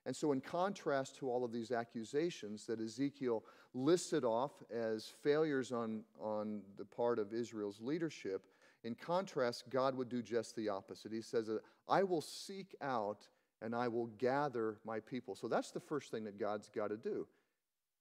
And 0.05 0.15
so, 0.15 0.33
in 0.33 0.41
contrast 0.41 1.15
to 1.17 1.29
all 1.29 1.45
of 1.45 1.53
these 1.53 1.71
accusations 1.71 2.65
that 2.65 2.81
Ezekiel 2.81 3.43
listed 3.73 4.25
off 4.25 4.51
as 4.69 5.11
failures 5.23 5.71
on, 5.71 6.03
on 6.19 6.61
the 6.77 6.83
part 6.83 7.19
of 7.19 7.33
Israel's 7.33 7.79
leadership, 7.79 8.43
in 8.83 8.95
contrast, 8.95 9.63
God 9.69 9.95
would 9.95 10.09
do 10.09 10.21
just 10.21 10.57
the 10.57 10.67
opposite. 10.67 11.13
He 11.13 11.21
says, 11.21 11.49
I 11.87 12.03
will 12.03 12.21
seek 12.21 12.75
out 12.81 13.27
and 13.63 13.73
I 13.73 13.87
will 13.87 14.07
gather 14.17 14.77
my 14.85 14.99
people. 14.99 15.35
So, 15.35 15.47
that's 15.47 15.71
the 15.71 15.79
first 15.79 16.11
thing 16.11 16.25
that 16.25 16.39
God's 16.39 16.69
got 16.69 16.89
to 16.89 16.97
do. 16.97 17.27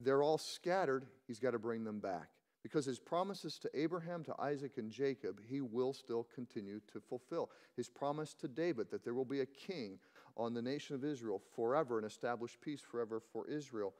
They're 0.00 0.23
all 0.23 0.38
scattered, 0.38 1.07
He's 1.26 1.38
got 1.38 1.52
to 1.52 1.59
bring 1.59 1.85
them 1.85 2.00
back. 2.00 2.28
Because 2.62 2.85
his 2.85 3.00
promises 3.00 3.59
to 3.59 3.71
Abraham, 3.75 4.23
to 4.25 4.35
Isaac, 4.40 4.78
and 4.78 4.90
Jacob, 4.90 5.40
he 5.49 5.61
will 5.61 5.92
still 5.92 6.28
continue 6.33 6.81
to 6.92 7.00
fulfill. 7.00 7.50
His 7.76 7.88
promise 7.88 8.35
to 8.35 8.47
David 8.47 8.88
that 8.90 9.02
there 9.02 9.14
will 9.14 9.25
be 9.25 9.40
a 9.40 9.47
king 9.47 9.99
on 10.37 10.54
the 10.54 10.62
nation 10.62 10.95
of 10.95 11.04
Israel 11.04 11.42
forever 11.57 11.99
and 11.99 12.07
establish 12.07 12.57
peace 12.61 12.81
forever 12.81 13.21
for 13.33 13.49
Israel, 13.49 13.95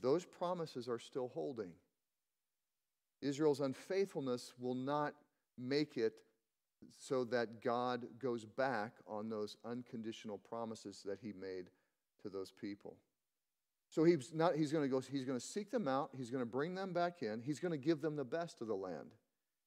those 0.00 0.24
promises 0.24 0.88
are 0.88 0.98
still 0.98 1.28
holding. 1.28 1.70
Israel's 3.20 3.60
unfaithfulness 3.60 4.52
will 4.58 4.74
not 4.74 5.14
make 5.56 5.96
it 5.96 6.14
so 6.98 7.24
that 7.24 7.62
God 7.62 8.06
goes 8.20 8.44
back 8.44 8.92
on 9.06 9.28
those 9.28 9.56
unconditional 9.64 10.38
promises 10.38 11.02
that 11.04 11.18
he 11.20 11.32
made 11.32 11.70
to 12.22 12.28
those 12.28 12.52
people. 12.52 12.96
So 13.88 14.04
he's 14.04 14.32
not 14.32 14.56
he's 14.56 14.72
going 14.72 14.84
to 14.84 14.88
go 14.88 15.00
he's 15.00 15.24
going 15.24 15.38
to 15.38 15.44
seek 15.44 15.70
them 15.70 15.86
out, 15.86 16.10
he's 16.16 16.30
going 16.30 16.42
to 16.42 16.50
bring 16.50 16.74
them 16.74 16.92
back 16.92 17.22
in, 17.22 17.42
he's 17.42 17.60
going 17.60 17.72
to 17.72 17.78
give 17.78 18.00
them 18.00 18.16
the 18.16 18.24
best 18.24 18.60
of 18.60 18.68
the 18.68 18.74
land. 18.74 19.14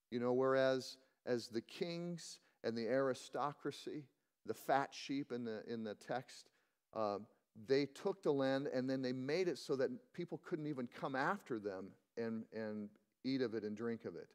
You 0.09 0.19
know, 0.19 0.33
whereas 0.33 0.97
as 1.25 1.47
the 1.47 1.61
kings 1.61 2.39
and 2.63 2.77
the 2.77 2.87
aristocracy 2.87 4.03
the 4.45 4.53
fat 4.53 4.89
sheep 4.93 5.31
in 5.31 5.43
the, 5.43 5.63
in 5.67 5.83
the 5.83 5.95
text, 5.95 6.49
uh, 6.95 7.17
they 7.67 7.85
took 7.85 8.21
the 8.21 8.31
land 8.31 8.67
and 8.67 8.89
then 8.89 9.01
they 9.01 9.13
made 9.13 9.47
it 9.47 9.57
so 9.57 9.75
that 9.75 9.89
people 10.13 10.39
couldn't 10.47 10.67
even 10.67 10.87
come 10.99 11.15
after 11.15 11.59
them 11.59 11.87
and, 12.17 12.43
and 12.53 12.89
eat 13.23 13.41
of 13.41 13.53
it 13.53 13.63
and 13.63 13.75
drink 13.75 14.05
of 14.05 14.15
it. 14.15 14.27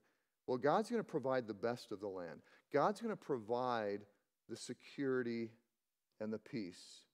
Well, 0.47 0.59
God's 0.59 0.91
going 0.91 1.01
to 1.01 1.09
provide 1.09 1.47
the 1.47 1.55
best 1.55 1.93
of 1.93 2.01
the 2.01 2.09
land. 2.09 2.41
God's 2.73 3.01
going 3.01 3.13
to 3.13 3.17
provide 3.17 4.01
the 4.49 4.57
security 4.57 5.51
and 6.21 6.33
the 6.33 6.39
peace. 6.39 7.05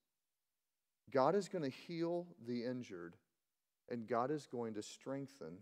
God 1.10 1.34
is 1.34 1.48
going 1.48 1.62
to 1.62 1.70
heal 1.70 2.26
the 2.46 2.64
injured, 2.64 3.16
and 3.90 4.08
God 4.08 4.30
is 4.30 4.46
going 4.46 4.74
to 4.74 4.82
strengthen 4.82 5.58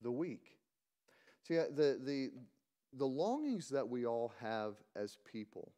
the 0.00 0.10
weak. 0.10 0.56
See, 1.46 1.58
uh, 1.58 1.64
the, 1.74 1.98
the, 2.02 2.30
the 2.96 3.06
longings 3.06 3.68
that 3.70 3.88
we 3.88 4.06
all 4.06 4.32
have 4.40 4.74
as 4.96 5.18
people 5.30 5.72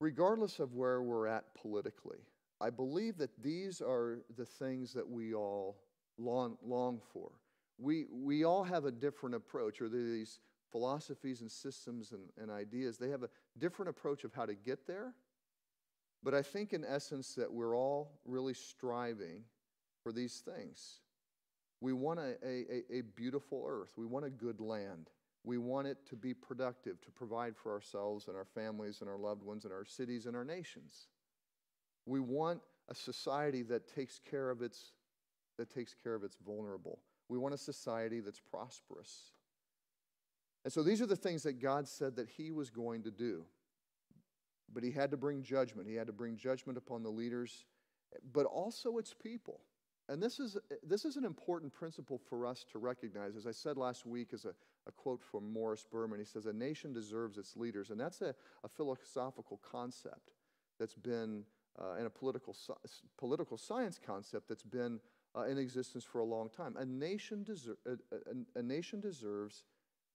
regardless 0.00 0.58
of 0.58 0.74
where 0.74 1.02
we're 1.02 1.26
at 1.26 1.54
politically, 1.54 2.18
I 2.60 2.70
believe 2.70 3.18
that 3.18 3.42
these 3.42 3.80
are 3.80 4.20
the 4.36 4.46
things 4.46 4.92
that 4.94 5.08
we 5.08 5.34
all 5.34 5.76
long, 6.18 6.56
long 6.64 7.00
for. 7.12 7.30
We, 7.82 8.04
we 8.12 8.44
all 8.44 8.62
have 8.64 8.84
a 8.84 8.90
different 8.90 9.34
approach, 9.34 9.80
or 9.80 9.88
these 9.88 10.40
philosophies 10.70 11.40
and 11.40 11.50
systems 11.50 12.12
and, 12.12 12.28
and 12.40 12.50
ideas, 12.50 12.98
they 12.98 13.08
have 13.08 13.22
a 13.22 13.30
different 13.58 13.88
approach 13.88 14.24
of 14.24 14.34
how 14.34 14.46
to 14.46 14.54
get 14.54 14.86
there. 14.86 15.14
But 16.22 16.34
I 16.34 16.42
think, 16.42 16.74
in 16.74 16.84
essence, 16.84 17.34
that 17.34 17.50
we're 17.50 17.74
all 17.74 18.20
really 18.26 18.52
striving 18.54 19.44
for 20.02 20.12
these 20.12 20.42
things. 20.44 21.00
We 21.80 21.94
want 21.94 22.20
a, 22.20 22.34
a, 22.46 22.98
a 22.98 23.00
beautiful 23.16 23.64
earth. 23.66 23.92
We 23.96 24.04
want 24.04 24.26
a 24.26 24.30
good 24.30 24.60
land. 24.60 25.08
We 25.44 25.56
want 25.56 25.86
it 25.86 25.96
to 26.10 26.16
be 26.16 26.34
productive, 26.34 27.00
to 27.00 27.10
provide 27.10 27.56
for 27.56 27.72
ourselves 27.72 28.28
and 28.28 28.36
our 28.36 28.44
families 28.44 29.00
and 29.00 29.08
our 29.08 29.16
loved 29.16 29.42
ones 29.42 29.64
and 29.64 29.72
our 29.72 29.86
cities 29.86 30.26
and 30.26 30.36
our 30.36 30.44
nations. 30.44 31.08
We 32.04 32.20
want 32.20 32.60
a 32.90 32.94
society 32.94 33.62
that 33.62 33.88
takes 33.88 34.18
care 34.18 34.50
of 34.50 34.60
its, 34.60 34.92
that 35.56 35.70
takes 35.72 35.94
care 35.94 36.14
of 36.14 36.22
its 36.22 36.36
vulnerable. 36.44 36.98
We 37.30 37.38
want 37.38 37.54
a 37.54 37.58
society 37.58 38.18
that's 38.18 38.40
prosperous. 38.40 39.30
And 40.64 40.72
so 40.72 40.82
these 40.82 41.00
are 41.00 41.06
the 41.06 41.16
things 41.16 41.44
that 41.44 41.60
God 41.62 41.86
said 41.86 42.16
that 42.16 42.28
He 42.28 42.50
was 42.50 42.70
going 42.70 43.04
to 43.04 43.10
do. 43.12 43.44
But 44.72 44.82
He 44.82 44.90
had 44.90 45.12
to 45.12 45.16
bring 45.16 45.44
judgment. 45.44 45.88
He 45.88 45.94
had 45.94 46.08
to 46.08 46.12
bring 46.12 46.36
judgment 46.36 46.76
upon 46.76 47.04
the 47.04 47.08
leaders, 47.08 47.64
but 48.32 48.46
also 48.46 48.98
its 48.98 49.14
people. 49.14 49.60
And 50.08 50.20
this 50.20 50.40
is, 50.40 50.56
this 50.82 51.04
is 51.04 51.16
an 51.16 51.24
important 51.24 51.72
principle 51.72 52.20
for 52.28 52.44
us 52.44 52.66
to 52.72 52.80
recognize. 52.80 53.36
As 53.36 53.46
I 53.46 53.52
said 53.52 53.76
last 53.76 54.04
week, 54.04 54.30
as 54.32 54.44
a, 54.44 54.52
a 54.88 54.92
quote 54.92 55.22
from 55.22 55.52
Morris 55.52 55.86
Berman, 55.88 56.18
he 56.18 56.24
says, 56.24 56.46
A 56.46 56.52
nation 56.52 56.92
deserves 56.92 57.38
its 57.38 57.56
leaders. 57.56 57.90
And 57.90 58.00
that's 58.00 58.20
a, 58.22 58.34
a 58.64 58.68
philosophical 58.68 59.60
concept 59.70 60.32
that's 60.80 60.96
been, 60.96 61.44
uh, 61.80 61.92
and 61.96 62.08
a 62.08 62.10
political, 62.10 62.56
political 63.18 63.56
science 63.56 64.00
concept 64.04 64.48
that's 64.48 64.64
been 64.64 64.98
uh, 65.36 65.42
in 65.42 65.58
existence 65.58 66.04
for 66.04 66.20
a 66.20 66.24
long 66.24 66.48
time. 66.48 66.76
A 66.76 66.84
nation, 66.84 67.44
deser- 67.48 67.76
a, 67.86 67.92
a, 68.14 68.60
a 68.60 68.62
nation 68.62 69.00
deserves 69.00 69.64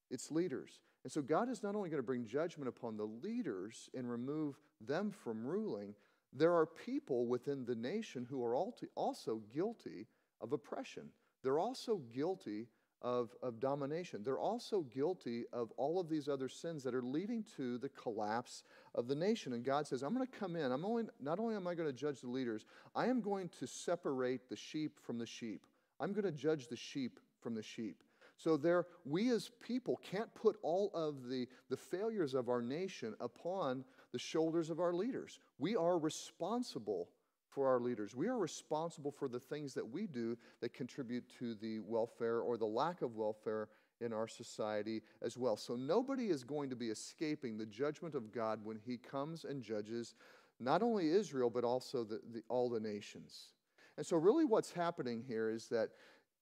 its 0.09 0.31
leaders. 0.31 0.81
And 1.03 1.11
so 1.11 1.21
God 1.21 1.49
is 1.49 1.63
not 1.63 1.75
only 1.75 1.89
going 1.89 2.01
to 2.01 2.05
bring 2.05 2.25
judgment 2.25 2.67
upon 2.67 2.97
the 2.97 3.05
leaders 3.05 3.89
and 3.93 4.09
remove 4.09 4.59
them 4.81 5.11
from 5.11 5.45
ruling, 5.45 5.93
there 6.33 6.53
are 6.53 6.65
people 6.65 7.27
within 7.27 7.65
the 7.65 7.75
nation 7.75 8.25
who 8.29 8.43
are 8.43 8.55
also 8.55 9.41
guilty 9.53 10.07
of 10.41 10.51
oppression. 10.51 11.09
They're 11.43 11.59
also 11.59 12.01
guilty 12.13 12.67
of, 13.05 13.29
of 13.43 13.59
domination. 13.59 14.23
They're 14.23 14.39
also 14.39 14.81
guilty 14.81 15.43
of 15.53 15.71
all 15.77 15.99
of 15.99 16.09
these 16.09 16.27
other 16.27 16.49
sins 16.49 16.83
that 16.83 16.95
are 16.95 17.03
leading 17.03 17.45
to 17.55 17.77
the 17.77 17.89
collapse 17.89 18.63
of 18.95 19.07
the 19.07 19.13
nation. 19.13 19.53
And 19.53 19.63
God 19.63 19.85
says, 19.85 20.01
I'm 20.01 20.15
going 20.15 20.25
to 20.25 20.39
come 20.39 20.55
in. 20.55 20.71
I'm 20.71 20.83
only, 20.83 21.03
not 21.21 21.37
only 21.37 21.55
am 21.55 21.67
I 21.67 21.75
going 21.75 21.87
to 21.87 21.93
judge 21.93 22.21
the 22.21 22.29
leaders, 22.29 22.65
I 22.95 23.05
am 23.05 23.21
going 23.21 23.49
to 23.59 23.67
separate 23.67 24.49
the 24.49 24.55
sheep 24.55 24.99
from 25.05 25.19
the 25.19 25.25
sheep. 25.27 25.67
I'm 25.99 26.13
going 26.13 26.25
to 26.25 26.31
judge 26.31 26.67
the 26.67 26.75
sheep 26.75 27.19
from 27.41 27.53
the 27.53 27.61
sheep. 27.61 28.01
So 28.37 28.57
there, 28.57 28.87
we 29.05 29.29
as 29.29 29.51
people 29.61 29.99
can't 30.03 30.33
put 30.33 30.57
all 30.63 30.89
of 30.95 31.29
the, 31.29 31.47
the 31.69 31.77
failures 31.77 32.33
of 32.33 32.49
our 32.49 32.61
nation 32.61 33.13
upon 33.19 33.85
the 34.13 34.19
shoulders 34.19 34.71
of 34.71 34.79
our 34.79 34.93
leaders. 34.93 35.39
We 35.59 35.75
are 35.75 35.99
responsible 35.99 37.09
for 37.55 37.69
our 37.69 37.79
leaders. 37.79 38.13
We 38.13 38.27
are 38.27 38.37
responsible 38.37 39.11
for 39.11 39.29
the 39.29 39.39
things 39.39 39.73
that 39.73 39.89
we 39.89 40.05
do 40.05 40.37
that 40.59 40.73
contribute 40.73 41.23
to 41.39 41.55
the 41.55 41.79
welfare 41.79 42.41
or 42.41 42.57
the 42.57 42.65
lack 42.65 43.01
of 43.01 43.15
welfare 43.15 43.69
in 44.01 44.11
our 44.11 44.27
society 44.27 45.01
as 45.21 45.37
well. 45.37 45.55
So 45.55 45.75
nobody 45.75 46.27
is 46.27 46.43
going 46.43 46.69
to 46.69 46.75
be 46.75 46.89
escaping 46.89 47.57
the 47.57 47.65
judgment 47.65 48.13
of 48.13 48.33
God 48.33 48.59
when 48.63 48.77
he 48.85 48.97
comes 48.97 49.45
and 49.45 49.63
judges 49.63 50.15
not 50.59 50.83
only 50.83 51.09
Israel, 51.09 51.49
but 51.49 51.63
also 51.63 52.03
the, 52.03 52.19
the, 52.33 52.43
all 52.49 52.69
the 52.69 52.79
nations. 52.79 53.53
And 53.97 54.05
so, 54.05 54.17
really, 54.17 54.45
what's 54.45 54.71
happening 54.71 55.23
here 55.25 55.49
is 55.49 55.67
that 55.69 55.89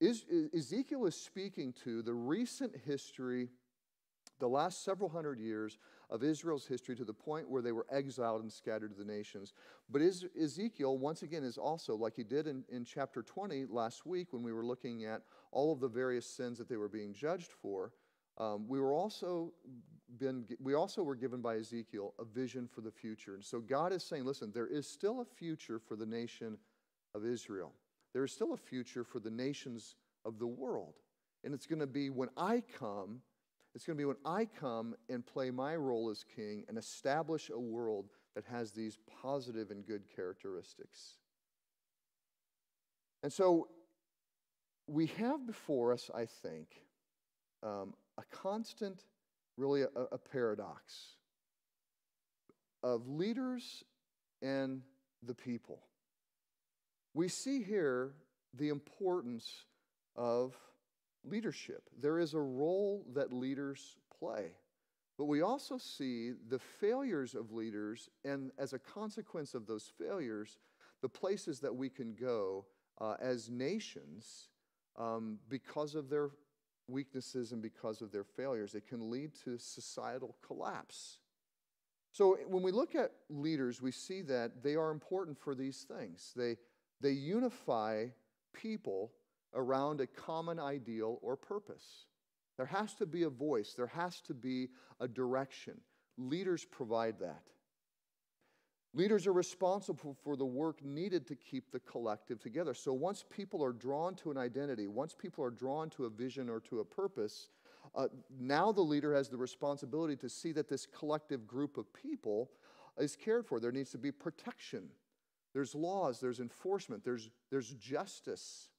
Ezekiel 0.01 1.05
is 1.05 1.15
speaking 1.15 1.73
to 1.83 2.01
the 2.01 2.13
recent 2.13 2.75
history, 2.85 3.49
the 4.39 4.47
last 4.47 4.83
several 4.83 5.09
hundred 5.09 5.39
years 5.39 5.77
of 6.13 6.23
Israel's 6.23 6.67
history 6.67 6.95
to 6.95 7.03
the 7.03 7.13
point 7.13 7.49
where 7.49 7.63
they 7.63 7.71
were 7.71 7.87
exiled 7.91 8.43
and 8.43 8.51
scattered 8.51 8.91
to 8.91 9.03
the 9.03 9.11
nations. 9.11 9.51
But 9.89 10.03
Ezekiel, 10.03 10.99
once 10.99 11.23
again, 11.23 11.43
is 11.43 11.57
also, 11.57 11.95
like 11.95 12.15
he 12.15 12.23
did 12.23 12.45
in, 12.45 12.63
in 12.69 12.85
chapter 12.85 13.23
20 13.23 13.65
last 13.65 14.05
week 14.05 14.27
when 14.31 14.43
we 14.43 14.53
were 14.53 14.63
looking 14.63 15.05
at 15.05 15.23
all 15.51 15.73
of 15.73 15.79
the 15.79 15.87
various 15.87 16.27
sins 16.27 16.59
that 16.59 16.69
they 16.69 16.77
were 16.77 16.87
being 16.87 17.13
judged 17.13 17.51
for, 17.51 17.93
um, 18.37 18.67
we 18.67 18.79
were 18.79 18.93
also 18.93 19.51
been 20.19 20.45
we 20.61 20.75
also 20.75 21.01
were 21.01 21.15
given 21.15 21.41
by 21.41 21.55
Ezekiel 21.55 22.13
a 22.19 22.23
vision 22.23 22.67
for 22.67 22.81
the 22.81 22.91
future. 22.91 23.33
And 23.33 23.43
so 23.43 23.59
God 23.59 23.91
is 23.91 24.03
saying, 24.03 24.23
listen, 24.23 24.51
there 24.53 24.67
is 24.67 24.87
still 24.87 25.21
a 25.21 25.25
future 25.25 25.79
for 25.79 25.95
the 25.95 26.05
nation 26.05 26.57
of 27.15 27.25
Israel. 27.25 27.73
There 28.13 28.23
is 28.23 28.31
still 28.31 28.53
a 28.53 28.57
future 28.57 29.03
for 29.03 29.19
the 29.19 29.31
nations 29.31 29.95
of 30.25 30.37
the 30.37 30.47
world. 30.47 30.93
And 31.43 31.53
it's 31.53 31.65
going 31.65 31.79
to 31.79 31.87
be 31.87 32.11
when 32.11 32.29
I 32.37 32.61
come 32.79 33.21
it's 33.75 33.85
going 33.85 33.97
to 33.97 34.01
be 34.01 34.05
when 34.05 34.17
I 34.25 34.45
come 34.45 34.95
and 35.09 35.25
play 35.25 35.49
my 35.49 35.75
role 35.75 36.09
as 36.09 36.23
king 36.35 36.63
and 36.67 36.77
establish 36.77 37.49
a 37.49 37.59
world 37.59 38.09
that 38.35 38.45
has 38.45 38.71
these 38.71 38.97
positive 39.21 39.71
and 39.71 39.85
good 39.85 40.03
characteristics. 40.15 41.17
And 43.23 43.31
so 43.31 43.69
we 44.87 45.07
have 45.07 45.47
before 45.47 45.93
us, 45.93 46.11
I 46.13 46.25
think, 46.25 46.67
um, 47.63 47.93
a 48.17 48.23
constant, 48.31 49.03
really 49.57 49.83
a, 49.83 49.87
a 50.11 50.17
paradox 50.17 51.15
of 52.83 53.07
leaders 53.07 53.83
and 54.41 54.81
the 55.25 55.33
people. 55.33 55.79
We 57.13 57.27
see 57.29 57.63
here 57.63 58.13
the 58.53 58.69
importance 58.69 59.63
of 60.15 60.55
leadership. 61.25 61.89
There 61.99 62.19
is 62.19 62.33
a 62.33 62.39
role 62.39 63.05
that 63.13 63.31
leaders 63.31 63.97
play. 64.19 64.51
But 65.17 65.25
we 65.25 65.41
also 65.41 65.77
see 65.77 66.31
the 66.49 66.59
failures 66.59 67.35
of 67.35 67.51
leaders, 67.51 68.09
and 68.25 68.51
as 68.57 68.73
a 68.73 68.79
consequence 68.79 69.53
of 69.53 69.67
those 69.67 69.91
failures, 69.97 70.57
the 71.01 71.09
places 71.09 71.59
that 71.59 71.75
we 71.75 71.89
can 71.89 72.15
go 72.15 72.65
uh, 72.99 73.15
as 73.19 73.49
nations 73.49 74.47
um, 74.97 75.37
because 75.49 75.95
of 75.95 76.09
their 76.09 76.31
weaknesses 76.87 77.51
and 77.51 77.61
because 77.61 78.01
of 78.01 78.11
their 78.11 78.23
failures. 78.23 78.75
It 78.75 78.87
can 78.87 79.09
lead 79.09 79.31
to 79.43 79.57
societal 79.57 80.35
collapse. 80.45 81.19
So 82.11 82.37
when 82.47 82.61
we 82.61 82.71
look 82.71 82.95
at 82.95 83.11
leaders, 83.29 83.81
we 83.81 83.91
see 83.91 84.21
that 84.23 84.63
they 84.63 84.75
are 84.75 84.91
important 84.91 85.37
for 85.37 85.55
these 85.55 85.83
things. 85.83 86.31
They, 86.35 86.57
they 87.01 87.11
unify 87.11 88.07
people 88.53 89.11
around 89.55 90.01
a 90.01 90.07
common 90.07 90.59
ideal 90.59 91.19
or 91.21 91.35
purpose. 91.35 92.05
There 92.57 92.65
has 92.65 92.93
to 92.95 93.05
be 93.05 93.23
a 93.23 93.29
voice, 93.29 93.73
there 93.73 93.87
has 93.87 94.21
to 94.21 94.33
be 94.33 94.69
a 94.99 95.07
direction. 95.07 95.79
Leaders 96.17 96.65
provide 96.65 97.19
that. 97.19 97.43
Leaders 98.95 99.25
are 99.25 99.33
responsible 99.33 100.15
for 100.23 100.35
the 100.35 100.45
work 100.45 100.83
needed 100.83 101.25
to 101.25 101.35
keep 101.35 101.71
the 101.71 101.79
collective 101.79 102.39
together. 102.39 102.75
So 102.75 102.93
once 102.93 103.25
people 103.27 103.63
are 103.63 103.71
drawn 103.71 104.13
to 104.17 104.29
an 104.29 104.37
identity, 104.37 104.87
once 104.87 105.15
people 105.15 105.43
are 105.43 105.49
drawn 105.49 105.89
to 105.91 106.05
a 106.05 106.09
vision 106.09 106.47
or 106.47 106.59
to 106.61 106.79
a 106.79 106.85
purpose, 106.85 107.49
uh, 107.95 108.07
now 108.39 108.71
the 108.71 108.81
leader 108.81 109.15
has 109.15 109.29
the 109.29 109.37
responsibility 109.37 110.15
to 110.17 110.29
see 110.29 110.51
that 110.51 110.69
this 110.69 110.85
collective 110.85 111.47
group 111.47 111.77
of 111.77 111.91
people 111.91 112.51
is 112.99 113.15
cared 113.15 113.47
for. 113.47 113.59
There 113.59 113.71
needs 113.71 113.89
to 113.91 113.97
be 113.97 114.11
protection. 114.11 114.89
There's 115.53 115.73
laws, 115.73 116.19
there's 116.19 116.39
enforcement, 116.39 117.03
there's, 117.03 117.29
there's 117.49 117.73
justice. 117.73 118.69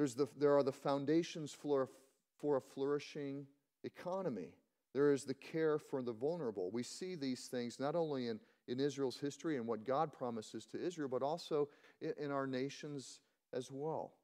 There's 0.00 0.14
the, 0.14 0.28
there 0.38 0.56
are 0.56 0.62
the 0.62 0.72
foundations 0.72 1.52
for, 1.52 1.90
for 2.38 2.56
a 2.56 2.60
flourishing 2.62 3.46
economy. 3.84 4.54
There 4.94 5.12
is 5.12 5.24
the 5.24 5.34
care 5.34 5.78
for 5.78 6.00
the 6.02 6.14
vulnerable. 6.14 6.70
We 6.70 6.82
see 6.82 7.16
these 7.16 7.48
things 7.48 7.78
not 7.78 7.94
only 7.94 8.28
in, 8.28 8.40
in 8.66 8.80
Israel's 8.80 9.18
history 9.18 9.58
and 9.58 9.66
what 9.66 9.84
God 9.84 10.10
promises 10.10 10.64
to 10.68 10.82
Israel, 10.82 11.10
but 11.10 11.22
also 11.22 11.68
in, 12.00 12.14
in 12.18 12.30
our 12.30 12.46
nations 12.46 13.20
as 13.52 13.70
well. 13.70 14.14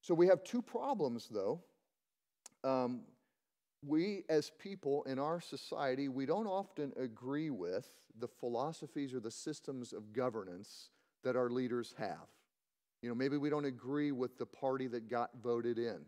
So 0.00 0.14
we 0.14 0.28
have 0.28 0.42
two 0.42 0.62
problems, 0.62 1.28
though. 1.30 1.60
Um, 2.64 3.02
we, 3.86 4.24
as 4.30 4.52
people 4.58 5.02
in 5.02 5.18
our 5.18 5.42
society, 5.42 6.08
we 6.08 6.24
don't 6.24 6.46
often 6.46 6.94
agree 6.98 7.50
with 7.50 7.90
the 8.18 8.28
philosophies 8.28 9.12
or 9.12 9.20
the 9.20 9.30
systems 9.30 9.92
of 9.92 10.14
governance 10.14 10.88
that 11.24 11.36
our 11.36 11.50
leaders 11.50 11.94
have. 11.98 12.39
You 13.02 13.08
know, 13.08 13.14
maybe 13.14 13.36
we 13.36 13.50
don't 13.50 13.64
agree 13.64 14.12
with 14.12 14.38
the 14.38 14.46
party 14.46 14.86
that 14.88 15.08
got 15.08 15.30
voted 15.42 15.78
in. 15.78 16.00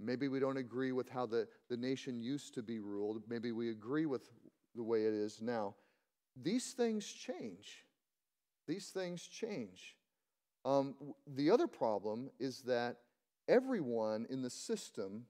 Maybe 0.00 0.28
we 0.28 0.40
don't 0.40 0.56
agree 0.56 0.92
with 0.92 1.08
how 1.08 1.26
the, 1.26 1.46
the 1.70 1.76
nation 1.76 2.20
used 2.20 2.54
to 2.54 2.62
be 2.62 2.80
ruled. 2.80 3.22
Maybe 3.28 3.52
we 3.52 3.70
agree 3.70 4.06
with 4.06 4.30
the 4.74 4.82
way 4.82 5.04
it 5.04 5.14
is 5.14 5.40
now. 5.40 5.74
These 6.42 6.72
things 6.72 7.06
change. 7.06 7.84
These 8.66 8.88
things 8.88 9.22
change. 9.22 9.96
Um, 10.64 10.94
the 11.36 11.50
other 11.50 11.68
problem 11.68 12.30
is 12.40 12.62
that 12.62 12.96
everyone 13.48 14.26
in 14.30 14.42
the 14.42 14.50
system 14.50 15.26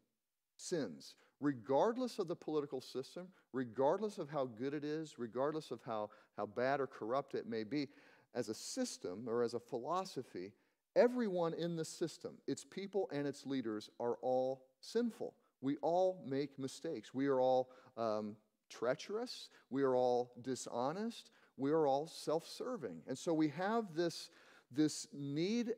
sins, 0.57 1.17
regardless 1.41 2.19
of 2.19 2.29
the 2.29 2.37
political 2.37 2.81
system, 2.81 3.29
regardless 3.53 4.19
of 4.19 4.31
how 4.31 4.47
good 4.47 4.73
it 4.73 4.85
is, 4.85 5.19
regardless 5.19 5.71
of 5.71 5.81
how, 5.85 6.09
how 6.37 6.47
bad 6.47 6.81
or 6.81 6.87
corrupt 6.87 7.35
it 7.35 7.47
may 7.47 7.65
be. 7.65 7.89
As 8.35 8.49
a 8.49 8.55
system 8.55 9.25
or 9.29 9.43
as 9.43 9.55
a 9.55 9.61
philosophy, 9.61 10.53
Everyone 10.97 11.55
in 11.55 11.77
the 11.77 11.85
system, 11.85 12.35
its 12.47 12.65
people 12.65 13.09
and 13.13 13.27
its 13.27 13.47
leaders, 13.47 13.91
are 13.99 14.17
all 14.23 14.65
sinful. 14.81 15.35
We 15.61 15.77
all 15.79 16.23
make 16.27 16.59
mistakes. 16.59 17.13
We 17.13 17.27
are 17.27 17.41
all 17.41 17.71
um, 17.97 18.37
treacherous. 18.71 19.49
We 19.71 19.83
are 19.83 19.97
all 19.97 20.33
dishonest. 20.43 21.31
We 21.57 21.71
are 21.71 21.87
all 21.87 22.07
self 22.07 22.47
serving. 22.47 23.03
And 23.09 23.19
so 23.19 23.33
we 23.33 23.49
have 23.49 23.95
this, 23.95 24.31
this 24.71 25.07
need 25.13 25.73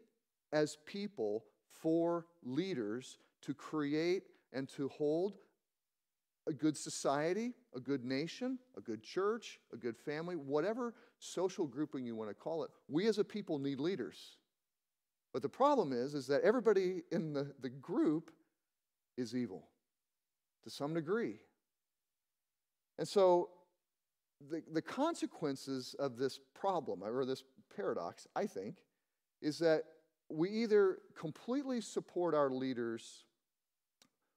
as 0.53 0.77
people 0.87 1.45
for 1.71 2.27
leaders 2.43 3.19
to 3.43 3.55
create 3.55 4.25
and 4.53 4.69
to 4.71 4.89
hold 4.89 5.35
a 6.47 6.53
good 6.53 6.77
society, 6.77 7.53
a 7.75 7.81
good 7.81 8.05
nation, 8.05 8.59
a 8.77 8.81
good 8.81 9.03
church, 9.03 9.59
a 9.73 9.77
good 9.77 9.97
family, 9.97 10.37
whatever 10.37 10.95
social 11.19 11.67
grouping 11.67 12.05
you 12.05 12.15
want 12.15 12.31
to 12.31 12.35
call 12.35 12.65
it. 12.65 12.71
We 12.89 13.07
as 13.07 13.19
a 13.19 13.25
people 13.25 13.59
need 13.59 13.81
leaders. 13.81 14.37
But 15.37 15.43
the 15.43 15.51
problem 15.51 15.93
is, 15.93 16.15
is 16.15 16.27
that 16.29 16.41
everybody 16.45 17.03
in 17.13 17.35
the, 17.35 17.53
the 17.61 17.69
group 17.69 18.31
is 19.19 19.37
evil 19.37 19.69
to 20.65 20.71
some 20.71 20.95
degree. 20.95 21.41
And 22.99 23.07
so 23.07 23.51
the, 24.51 24.63
the 24.73 24.81
consequences 24.81 25.95
of 25.99 26.17
this 26.17 26.41
problem 26.59 27.05
or 27.05 27.27
this 27.27 27.45
paradox, 27.77 28.27
I 28.35 28.47
think, 28.47 28.77
is 29.43 29.59
that 29.59 29.83
we 30.31 30.49
either 30.49 31.01
completely 31.15 31.83
support 31.83 32.35
our 32.35 32.49
leaders 32.49 33.27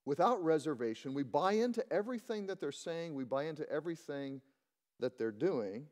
without 0.03 0.43
reservation, 0.43 1.13
we 1.13 1.23
buy 1.23 1.53
into 1.53 1.81
everything 1.93 2.45
that 2.47 2.59
they're 2.59 2.73
saying, 2.73 3.15
we 3.15 3.23
buy 3.23 3.45
into 3.45 3.65
everything 3.71 4.41
that 4.99 5.17
they're 5.17 5.31
doing, 5.31 5.85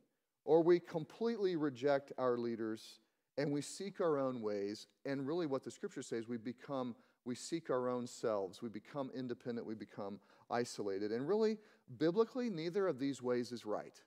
or 0.43 0.61
we 0.61 0.81
completely 0.81 1.55
reject 1.55 2.11
our 2.17 2.37
leaders 2.37 2.99
and 3.38 3.52
we 3.52 3.62
seek 3.62 4.02
our 4.02 4.17
own 4.17 4.41
ways. 4.41 4.88
And 5.06 5.28
really, 5.28 5.45
what 5.45 5.63
the 5.63 5.71
scripture 5.71 6.02
says, 6.02 6.28
we 6.28 6.38
become, 6.38 6.95
we 7.26 7.36
seek 7.36 7.69
our 7.69 7.88
own 7.88 8.08
selves, 8.08 8.62
we 8.62 8.69
become 8.69 9.12
independent, 9.15 9.67
we 9.67 9.76
become 9.76 10.19
isolated. 10.50 11.12
And 11.12 11.28
really, 11.28 11.58
biblically, 11.97 12.50
neither 12.50 12.88
of 12.88 13.00
these 13.00 13.21
ways 13.21 13.52
is 13.52 13.65
right. 13.65 14.02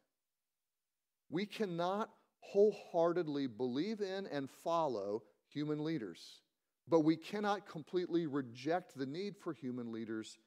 We 1.30 1.46
cannot 1.46 2.10
wholeheartedly 2.40 3.46
believe 3.46 4.00
in 4.00 4.26
and 4.26 4.50
follow 4.50 5.22
human 5.48 5.84
leaders, 5.84 6.40
but 6.88 7.00
we 7.00 7.16
cannot 7.16 7.68
completely 7.68 8.26
reject 8.26 8.96
the 8.96 9.06
need 9.06 9.36
for 9.36 9.52
human 9.52 9.92
leaders 9.92 10.38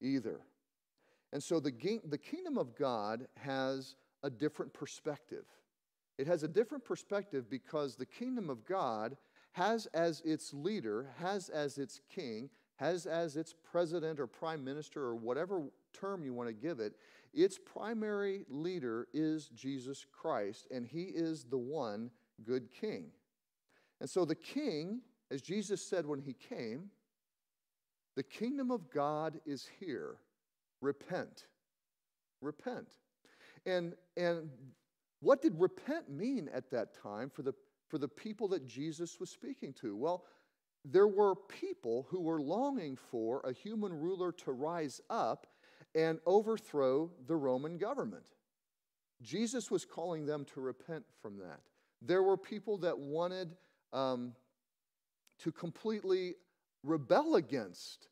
either. 0.00 0.40
And 1.32 1.42
so 1.42 1.60
the, 1.60 1.72
the 2.08 2.18
kingdom 2.18 2.56
of 2.58 2.76
God 2.76 3.26
has 3.36 3.96
a 4.22 4.30
different 4.30 4.72
perspective. 4.72 5.44
It 6.22 6.28
has 6.28 6.44
a 6.44 6.48
different 6.48 6.84
perspective 6.84 7.50
because 7.50 7.96
the 7.96 8.06
kingdom 8.06 8.48
of 8.48 8.64
God 8.64 9.16
has 9.54 9.86
as 9.86 10.20
its 10.20 10.54
leader, 10.54 11.08
has 11.18 11.48
as 11.48 11.78
its 11.78 12.00
king, 12.14 12.48
has 12.76 13.06
as 13.06 13.36
its 13.36 13.56
president 13.72 14.20
or 14.20 14.28
prime 14.28 14.62
minister 14.62 15.02
or 15.02 15.16
whatever 15.16 15.64
term 15.92 16.24
you 16.24 16.32
want 16.32 16.48
to 16.48 16.52
give 16.52 16.78
it, 16.78 16.94
its 17.34 17.58
primary 17.58 18.44
leader 18.48 19.08
is 19.12 19.48
Jesus 19.48 20.06
Christ, 20.12 20.68
and 20.70 20.86
he 20.86 21.06
is 21.06 21.42
the 21.42 21.58
one 21.58 22.08
good 22.44 22.70
king. 22.70 23.06
And 24.00 24.08
so 24.08 24.24
the 24.24 24.36
king, 24.36 25.00
as 25.32 25.42
Jesus 25.42 25.84
said 25.84 26.06
when 26.06 26.20
he 26.20 26.34
came, 26.34 26.90
the 28.14 28.22
kingdom 28.22 28.70
of 28.70 28.92
God 28.92 29.40
is 29.44 29.68
here. 29.80 30.18
Repent. 30.80 31.46
Repent. 32.40 32.90
And, 33.66 33.94
and 34.16 34.50
what 35.22 35.40
did 35.40 35.54
repent 35.56 36.10
mean 36.10 36.50
at 36.52 36.70
that 36.72 37.00
time 37.00 37.30
for 37.30 37.42
the, 37.42 37.54
for 37.88 37.96
the 37.96 38.08
people 38.08 38.48
that 38.48 38.66
Jesus 38.66 39.20
was 39.20 39.30
speaking 39.30 39.72
to? 39.74 39.96
Well, 39.96 40.24
there 40.84 41.06
were 41.06 41.36
people 41.36 42.08
who 42.10 42.20
were 42.20 42.42
longing 42.42 42.96
for 42.96 43.40
a 43.42 43.52
human 43.52 43.92
ruler 43.92 44.32
to 44.32 44.50
rise 44.50 45.00
up 45.08 45.46
and 45.94 46.18
overthrow 46.26 47.08
the 47.28 47.36
Roman 47.36 47.78
government. 47.78 48.26
Jesus 49.22 49.70
was 49.70 49.84
calling 49.84 50.26
them 50.26 50.44
to 50.54 50.60
repent 50.60 51.04
from 51.20 51.38
that. 51.38 51.60
There 52.00 52.24
were 52.24 52.36
people 52.36 52.78
that 52.78 52.98
wanted 52.98 53.54
um, 53.92 54.32
to 55.38 55.52
completely 55.52 56.34
rebel 56.82 57.36
against 57.36 58.08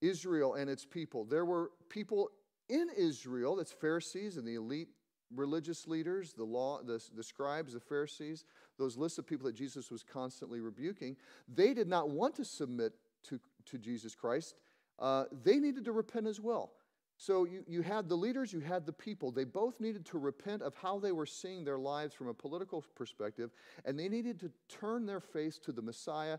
Israel 0.00 0.54
and 0.54 0.68
its 0.68 0.84
people. 0.84 1.24
There 1.24 1.44
were 1.44 1.70
people 1.88 2.30
in 2.68 2.88
Israel, 2.96 3.54
that's 3.54 3.70
Pharisees 3.70 4.36
and 4.36 4.48
the 4.48 4.56
elite 4.56 4.88
religious 5.34 5.86
leaders, 5.86 6.32
the 6.32 6.44
law, 6.44 6.80
the, 6.82 7.02
the 7.16 7.22
scribes, 7.22 7.74
the 7.74 7.80
Pharisees, 7.80 8.44
those 8.78 8.96
lists 8.96 9.18
of 9.18 9.26
people 9.26 9.46
that 9.46 9.54
Jesus 9.54 9.90
was 9.90 10.02
constantly 10.02 10.60
rebuking, 10.60 11.16
they 11.52 11.74
did 11.74 11.88
not 11.88 12.10
want 12.10 12.34
to 12.36 12.44
submit 12.44 12.92
to, 13.24 13.40
to 13.66 13.78
Jesus 13.78 14.14
Christ 14.14 14.56
uh, 14.98 15.24
they 15.42 15.58
needed 15.58 15.84
to 15.84 15.92
repent 15.92 16.26
as 16.26 16.40
well. 16.40 16.72
So 17.16 17.44
you, 17.44 17.64
you 17.66 17.82
had 17.82 18.08
the 18.08 18.16
leaders, 18.16 18.52
you 18.52 18.60
had 18.60 18.86
the 18.86 18.92
people. 18.92 19.30
They 19.30 19.44
both 19.44 19.80
needed 19.80 20.04
to 20.06 20.18
repent 20.18 20.62
of 20.62 20.74
how 20.74 20.98
they 20.98 21.12
were 21.12 21.26
seeing 21.26 21.64
their 21.64 21.78
lives 21.78 22.14
from 22.14 22.28
a 22.28 22.34
political 22.34 22.84
perspective, 22.94 23.50
and 23.84 23.98
they 23.98 24.08
needed 24.08 24.40
to 24.40 24.50
turn 24.68 25.06
their 25.06 25.20
face 25.20 25.58
to 25.60 25.72
the 25.72 25.82
Messiah 25.82 26.38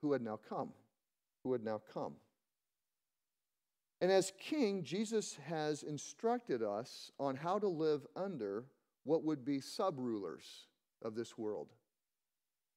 who 0.00 0.12
had 0.12 0.22
now 0.22 0.38
come. 0.48 0.70
Who 1.44 1.52
had 1.52 1.62
now 1.62 1.80
come. 1.92 2.14
And 4.00 4.12
as 4.12 4.32
king, 4.38 4.84
Jesus 4.84 5.38
has 5.46 5.82
instructed 5.82 6.62
us 6.62 7.10
on 7.18 7.36
how 7.36 7.58
to 7.58 7.68
live 7.68 8.06
under 8.14 8.66
what 9.04 9.24
would 9.24 9.44
be 9.44 9.60
sub 9.60 9.98
rulers 9.98 10.66
of 11.02 11.14
this 11.14 11.36
world. 11.36 11.68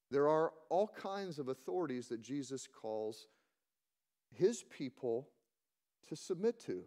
There 0.10 0.28
are 0.28 0.52
all 0.70 0.88
kinds 0.88 1.40
of 1.40 1.48
authorities 1.48 2.08
that 2.08 2.22
Jesus 2.22 2.68
calls 2.68 3.28
his 4.34 4.64
people 4.64 5.30
to 6.10 6.16
submit 6.16 6.60
to. 6.66 6.84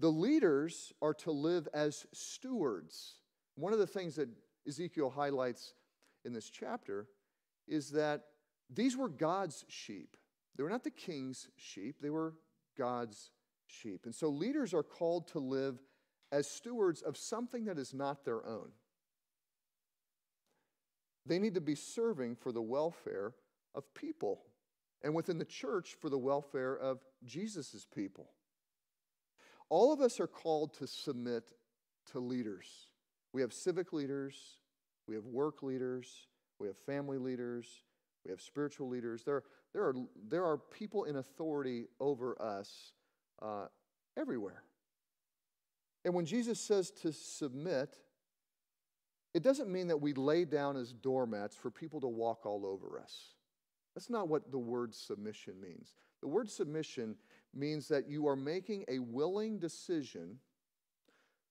The 0.00 0.10
leaders 0.10 0.92
are 1.02 1.14
to 1.14 1.30
live 1.30 1.68
as 1.74 2.06
stewards. 2.12 3.18
One 3.56 3.72
of 3.72 3.78
the 3.78 3.86
things 3.86 4.16
that 4.16 4.28
Ezekiel 4.66 5.10
highlights 5.10 5.74
in 6.24 6.32
this 6.32 6.48
chapter 6.48 7.06
is 7.68 7.90
that 7.90 8.24
these 8.72 8.96
were 8.96 9.08
God's 9.08 9.64
sheep. 9.68 10.16
They 10.56 10.62
were 10.62 10.70
not 10.70 10.84
the 10.84 10.90
king's 10.90 11.48
sheep, 11.56 11.96
they 12.00 12.10
were 12.10 12.34
God's 12.78 13.30
sheep. 13.66 14.02
And 14.04 14.14
so 14.14 14.28
leaders 14.28 14.74
are 14.74 14.82
called 14.82 15.28
to 15.28 15.38
live 15.38 15.78
as 16.32 16.50
stewards 16.50 17.02
of 17.02 17.16
something 17.16 17.64
that 17.66 17.78
is 17.78 17.94
not 17.94 18.24
their 18.24 18.44
own. 18.46 18.70
They 21.26 21.38
need 21.38 21.54
to 21.54 21.60
be 21.60 21.74
serving 21.74 22.36
for 22.36 22.52
the 22.52 22.62
welfare 22.62 23.34
of 23.74 23.92
people 23.94 24.42
and 25.02 25.14
within 25.14 25.38
the 25.38 25.44
church 25.44 25.96
for 26.00 26.10
the 26.10 26.18
welfare 26.18 26.76
of 26.76 27.00
Jesus' 27.24 27.86
people. 27.94 28.30
All 29.68 29.92
of 29.92 30.00
us 30.00 30.18
are 30.20 30.26
called 30.26 30.74
to 30.74 30.86
submit 30.86 31.52
to 32.12 32.20
leaders. 32.20 32.66
We 33.32 33.40
have 33.42 33.52
civic 33.52 33.92
leaders, 33.92 34.34
we 35.06 35.14
have 35.14 35.26
work 35.26 35.62
leaders, 35.62 36.28
we 36.58 36.66
have 36.66 36.76
family 36.78 37.18
leaders, 37.18 37.66
we 38.24 38.30
have 38.30 38.40
spiritual 38.40 38.88
leaders. 38.88 39.24
There, 39.24 39.42
there, 39.72 39.84
are, 39.84 39.94
there 40.28 40.44
are 40.44 40.56
people 40.56 41.04
in 41.04 41.16
authority 41.16 41.86
over 42.00 42.40
us 42.40 42.93
uh, 43.40 43.66
everywhere. 44.16 44.62
And 46.04 46.14
when 46.14 46.26
Jesus 46.26 46.60
says 46.60 46.90
to 47.02 47.12
submit, 47.12 47.96
it 49.32 49.42
doesn't 49.42 49.70
mean 49.70 49.88
that 49.88 50.00
we 50.00 50.12
lay 50.12 50.44
down 50.44 50.76
as 50.76 50.92
doormats 50.92 51.56
for 51.56 51.70
people 51.70 52.00
to 52.00 52.08
walk 52.08 52.46
all 52.46 52.64
over 52.66 53.00
us. 53.00 53.34
That's 53.94 54.10
not 54.10 54.28
what 54.28 54.50
the 54.50 54.58
word 54.58 54.94
submission 54.94 55.60
means. 55.60 55.94
The 56.20 56.28
word 56.28 56.50
submission 56.50 57.16
means 57.54 57.88
that 57.88 58.08
you 58.08 58.26
are 58.28 58.36
making 58.36 58.84
a 58.88 58.98
willing 58.98 59.58
decision 59.58 60.38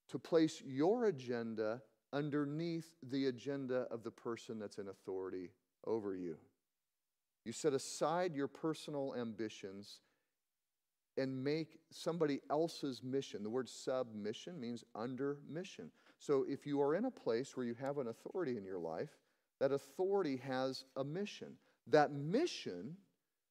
to 0.10 0.20
place 0.20 0.62
your 0.66 1.06
agenda 1.06 1.82
underneath 2.12 2.96
the 3.02 3.28
agenda 3.28 3.88
of 3.90 4.04
the 4.04 4.12
person 4.12 4.60
that's 4.60 4.78
in 4.78 4.90
authority 4.90 5.50
over 5.86 6.16
you. 6.16 6.38
You 7.46 7.52
set 7.52 7.74
aside 7.74 8.36
your 8.36 8.48
personal 8.48 9.16
ambitions 9.20 10.00
and 11.18 11.44
make 11.44 11.80
somebody 11.92 12.40
else's 12.50 13.04
mission. 13.04 13.44
The 13.44 13.50
word 13.50 13.70
submission 13.70 14.60
means 14.60 14.84
under 14.96 15.38
mission. 15.50 15.92
So 16.20 16.46
if 16.48 16.66
you 16.66 16.82
are 16.82 16.96
in 16.96 17.06
a 17.06 17.12
place 17.12 17.56
where 17.56 17.66
you 17.66 17.76
have 17.76 17.98
an 17.98 18.08
authority 18.08 18.58
in 18.58 18.66
your 18.66 18.80
life, 18.80 19.18
that 19.60 19.72
authority 19.72 20.38
has 20.38 20.86
a 20.96 21.04
mission. 21.04 21.54
That 21.88 22.12
mission 22.12 22.96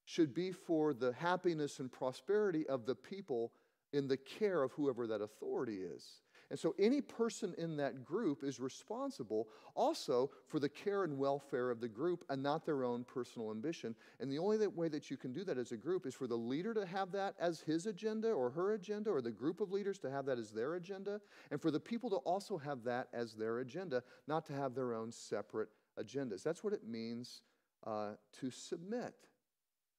should 0.04 0.34
be 0.34 0.52
for 0.52 0.92
the 0.92 1.12
happiness 1.12 1.78
and 1.78 1.90
prosperity 1.90 2.66
of 2.66 2.86
the 2.86 2.94
people 2.94 3.52
in 3.92 4.08
the 4.08 4.16
care 4.16 4.62
of 4.62 4.72
whoever 4.72 5.06
that 5.06 5.20
authority 5.20 5.78
is. 5.82 6.22
And 6.52 6.60
so 6.60 6.74
any 6.78 7.00
person 7.00 7.54
in 7.56 7.78
that 7.78 8.04
group 8.04 8.44
is 8.44 8.60
responsible 8.60 9.48
also 9.74 10.30
for 10.46 10.60
the 10.60 10.68
care 10.68 11.02
and 11.02 11.16
welfare 11.16 11.70
of 11.70 11.80
the 11.80 11.88
group 11.88 12.26
and 12.28 12.42
not 12.42 12.66
their 12.66 12.84
own 12.84 13.04
personal 13.04 13.50
ambition. 13.50 13.94
And 14.20 14.30
the 14.30 14.38
only 14.38 14.66
way 14.66 14.88
that 14.88 15.10
you 15.10 15.16
can 15.16 15.32
do 15.32 15.44
that 15.44 15.56
as 15.56 15.72
a 15.72 15.78
group 15.78 16.04
is 16.04 16.14
for 16.14 16.26
the 16.26 16.36
leader 16.36 16.74
to 16.74 16.84
have 16.84 17.10
that 17.12 17.36
as 17.40 17.60
his 17.60 17.86
agenda 17.86 18.30
or 18.30 18.50
her 18.50 18.74
agenda, 18.74 19.08
or 19.08 19.22
the 19.22 19.30
group 19.30 19.62
of 19.62 19.72
leaders 19.72 19.98
to 20.00 20.10
have 20.10 20.26
that 20.26 20.38
as 20.38 20.50
their 20.50 20.74
agenda, 20.74 21.22
and 21.50 21.58
for 21.58 21.70
the 21.70 21.80
people 21.80 22.10
to 22.10 22.16
also 22.16 22.58
have 22.58 22.84
that 22.84 23.08
as 23.14 23.32
their 23.32 23.60
agenda, 23.60 24.02
not 24.28 24.44
to 24.44 24.52
have 24.52 24.74
their 24.74 24.92
own 24.92 25.10
separate 25.10 25.70
agendas. 25.98 26.42
That's 26.42 26.62
what 26.62 26.74
it 26.74 26.86
means 26.86 27.40
uh, 27.86 28.10
to 28.40 28.50
submit. 28.50 29.14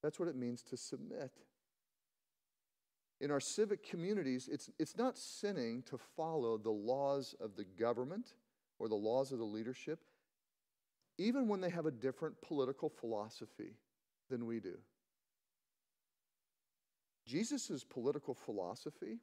That's 0.04 0.20
what 0.20 0.28
it 0.28 0.36
means 0.36 0.62
to 0.70 0.76
submit. 0.76 1.32
In 3.24 3.30
our 3.30 3.40
civic 3.40 3.82
communities, 3.82 4.50
it's, 4.52 4.68
it's 4.78 4.98
not 4.98 5.16
sinning 5.16 5.82
to 5.88 5.96
follow 5.96 6.58
the 6.58 6.68
laws 6.70 7.34
of 7.40 7.56
the 7.56 7.64
government 7.64 8.34
or 8.78 8.86
the 8.86 8.94
laws 8.94 9.32
of 9.32 9.38
the 9.38 9.44
leadership. 9.46 9.98
even 11.18 11.48
when 11.48 11.60
they 11.60 11.70
have 11.70 11.86
a 11.86 11.90
different 11.90 12.40
political 12.42 12.88
philosophy 12.88 13.76
than 14.30 14.46
we 14.46 14.60
do. 14.60 14.76
Jesus' 17.26 17.84
political 17.84 18.34
philosophy 18.34 19.18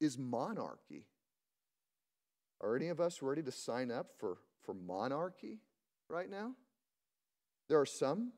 is 0.00 0.18
monarchy. 0.18 1.06
Are 2.60 2.76
any 2.76 2.88
of 2.88 3.00
us 3.00 3.22
ready 3.22 3.42
to 3.42 3.52
sign 3.52 3.90
up 3.90 4.08
for, 4.18 4.38
for 4.62 4.74
monarchy 4.74 5.58
right 6.08 6.30
now? 6.30 6.52
There 7.68 7.80
are 7.80 7.86
some 7.86 8.32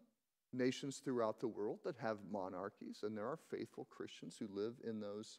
nations 0.53 0.99
throughout 0.99 1.41
the 1.41 1.49
world 1.49 1.79
that 1.85 1.97
have 1.99 2.19
monarchies, 2.31 3.01
and 3.03 3.17
there 3.17 3.27
are 3.27 3.39
faithful 3.51 3.87
Christians 3.91 4.37
who 4.39 4.49
live 4.53 4.75
in 4.85 5.01
those, 5.01 5.39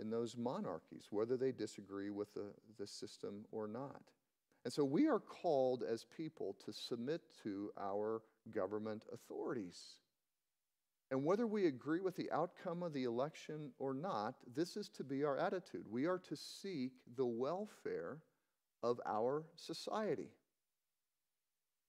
in 0.00 0.10
those 0.10 0.36
monarchies, 0.36 1.06
whether 1.10 1.36
they 1.36 1.52
disagree 1.52 2.10
with 2.10 2.32
the, 2.34 2.52
the 2.78 2.86
system 2.86 3.44
or 3.50 3.66
not. 3.66 4.02
And 4.64 4.72
so 4.72 4.84
we 4.84 5.08
are 5.08 5.20
called 5.20 5.82
as 5.82 6.04
people 6.04 6.56
to 6.64 6.72
submit 6.72 7.22
to 7.42 7.70
our 7.80 8.22
government 8.50 9.04
authorities. 9.12 9.80
And 11.10 11.24
whether 11.24 11.46
we 11.46 11.66
agree 11.66 12.00
with 12.00 12.16
the 12.16 12.30
outcome 12.30 12.82
of 12.82 12.92
the 12.92 13.04
election 13.04 13.70
or 13.78 13.94
not, 13.94 14.34
this 14.54 14.76
is 14.76 14.90
to 14.90 15.04
be 15.04 15.24
our 15.24 15.38
attitude. 15.38 15.86
We 15.90 16.06
are 16.06 16.18
to 16.28 16.36
seek 16.36 16.92
the 17.16 17.24
welfare 17.24 18.18
of 18.82 19.00
our 19.06 19.44
society. 19.56 20.28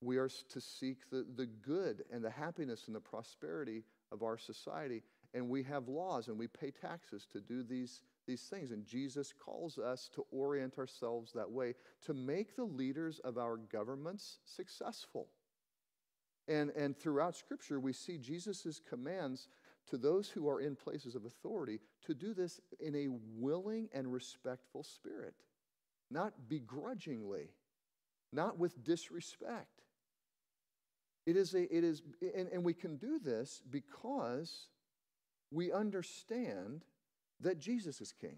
We 0.01 0.17
are 0.17 0.29
to 0.29 0.61
seek 0.61 1.09
the, 1.09 1.25
the 1.35 1.45
good 1.45 2.03
and 2.11 2.23
the 2.23 2.29
happiness 2.29 2.87
and 2.87 2.95
the 2.95 3.01
prosperity 3.01 3.83
of 4.11 4.23
our 4.23 4.37
society. 4.37 5.03
And 5.33 5.49
we 5.49 5.63
have 5.63 5.87
laws 5.87 6.27
and 6.27 6.37
we 6.37 6.47
pay 6.47 6.71
taxes 6.71 7.27
to 7.33 7.41
do 7.41 7.63
these, 7.63 8.01
these 8.25 8.43
things. 8.43 8.71
And 8.71 8.85
Jesus 8.85 9.33
calls 9.33 9.77
us 9.77 10.09
to 10.15 10.25
orient 10.31 10.77
ourselves 10.77 11.33
that 11.33 11.51
way 11.51 11.75
to 12.05 12.13
make 12.13 12.55
the 12.55 12.63
leaders 12.63 13.19
of 13.23 13.37
our 13.37 13.57
governments 13.57 14.39
successful. 14.45 15.27
And, 16.47 16.71
and 16.71 16.97
throughout 16.97 17.35
Scripture, 17.35 17.79
we 17.79 17.93
see 17.93 18.17
Jesus' 18.17 18.81
commands 18.89 19.49
to 19.89 19.97
those 19.97 20.29
who 20.29 20.47
are 20.47 20.61
in 20.61 20.75
places 20.75 21.15
of 21.15 21.25
authority 21.25 21.79
to 22.05 22.13
do 22.13 22.33
this 22.33 22.59
in 22.79 22.95
a 22.95 23.07
willing 23.37 23.89
and 23.93 24.11
respectful 24.11 24.83
spirit, 24.83 25.35
not 26.09 26.33
begrudgingly, 26.47 27.49
not 28.31 28.57
with 28.57 28.83
disrespect. 28.83 29.83
It 31.29 31.37
is 31.37 31.53
a, 31.53 31.75
it 31.75 31.83
is, 31.83 32.01
and, 32.35 32.47
and 32.47 32.63
we 32.63 32.73
can 32.73 32.97
do 32.97 33.19
this 33.19 33.61
because 33.69 34.69
we 35.51 35.71
understand 35.71 36.83
that 37.39 37.59
Jesus 37.59 38.01
is 38.01 38.11
king. 38.11 38.37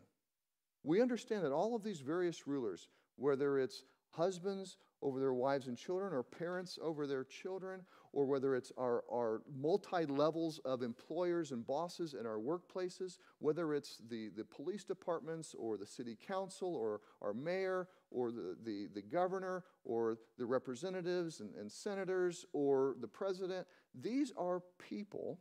We 0.84 1.02
understand 1.02 1.46
that 1.46 1.54
all 1.54 1.74
of 1.74 1.84
these 1.84 2.02
various 2.02 2.48
rulers, 2.48 2.90
whether 3.16 3.60
it's 3.60 3.86
husbands 4.10 4.76
over 5.02 5.22
their 5.22 5.34
wives 5.34 5.68
and 5.68 5.78
children, 5.78 6.12
or 6.12 6.22
parents 6.22 6.78
over 6.82 7.08
their 7.08 7.24
children, 7.24 7.82
or 8.12 8.26
whether 8.26 8.58
it's 8.58 8.74
our, 8.78 9.06
our 9.10 9.42
multi 9.58 10.06
levels 10.06 10.60
of 10.66 10.82
employers 10.82 11.54
and 11.54 11.66
bosses 11.66 12.14
in 12.14 12.26
our 12.26 12.40
workplaces, 12.40 13.20
whether 13.40 13.74
it's 13.74 14.02
the, 14.10 14.32
the 14.36 14.44
police 14.44 14.84
departments, 14.84 15.56
or 15.58 15.78
the 15.78 15.86
city 15.86 16.18
council, 16.28 16.76
or 16.76 17.00
our 17.22 17.34
mayor, 17.34 17.88
or 18.12 18.32
the, 18.32 18.58
the, 18.64 18.88
the 18.94 19.02
governor, 19.02 19.64
or 19.84 20.18
the 20.38 20.46
representatives 20.46 21.40
and, 21.40 21.56
and 21.56 21.72
senators, 21.72 22.46
or 22.54 22.96
the 23.00 23.08
president, 23.08 23.66
these 24.00 24.32
are 24.38 24.62
people 24.78 25.40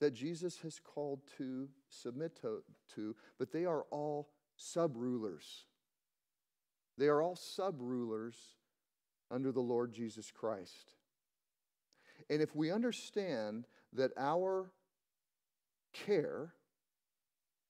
that 0.00 0.14
Jesus 0.14 0.58
has 0.62 0.78
called 0.78 1.20
to 1.36 1.68
submit 1.88 2.40
to, 2.40 2.62
to 2.94 3.14
but 3.38 3.52
they 3.52 3.66
are 3.66 3.82
all 3.90 4.30
sub 4.56 4.96
rulers. 4.96 5.64
They 6.96 7.06
are 7.06 7.22
all 7.22 7.36
sub 7.36 7.76
rulers 7.80 8.36
under 9.30 9.52
the 9.52 9.60
Lord 9.60 9.92
Jesus 9.92 10.30
Christ. 10.30 10.94
And 12.28 12.42
if 12.42 12.54
we 12.54 12.70
understand 12.70 13.66
that 13.92 14.12
our 14.18 14.70
care 15.92 16.54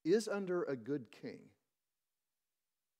is 0.05 0.29
under 0.29 0.65
a 0.65 0.77
good 0.77 1.07
king, 1.11 1.41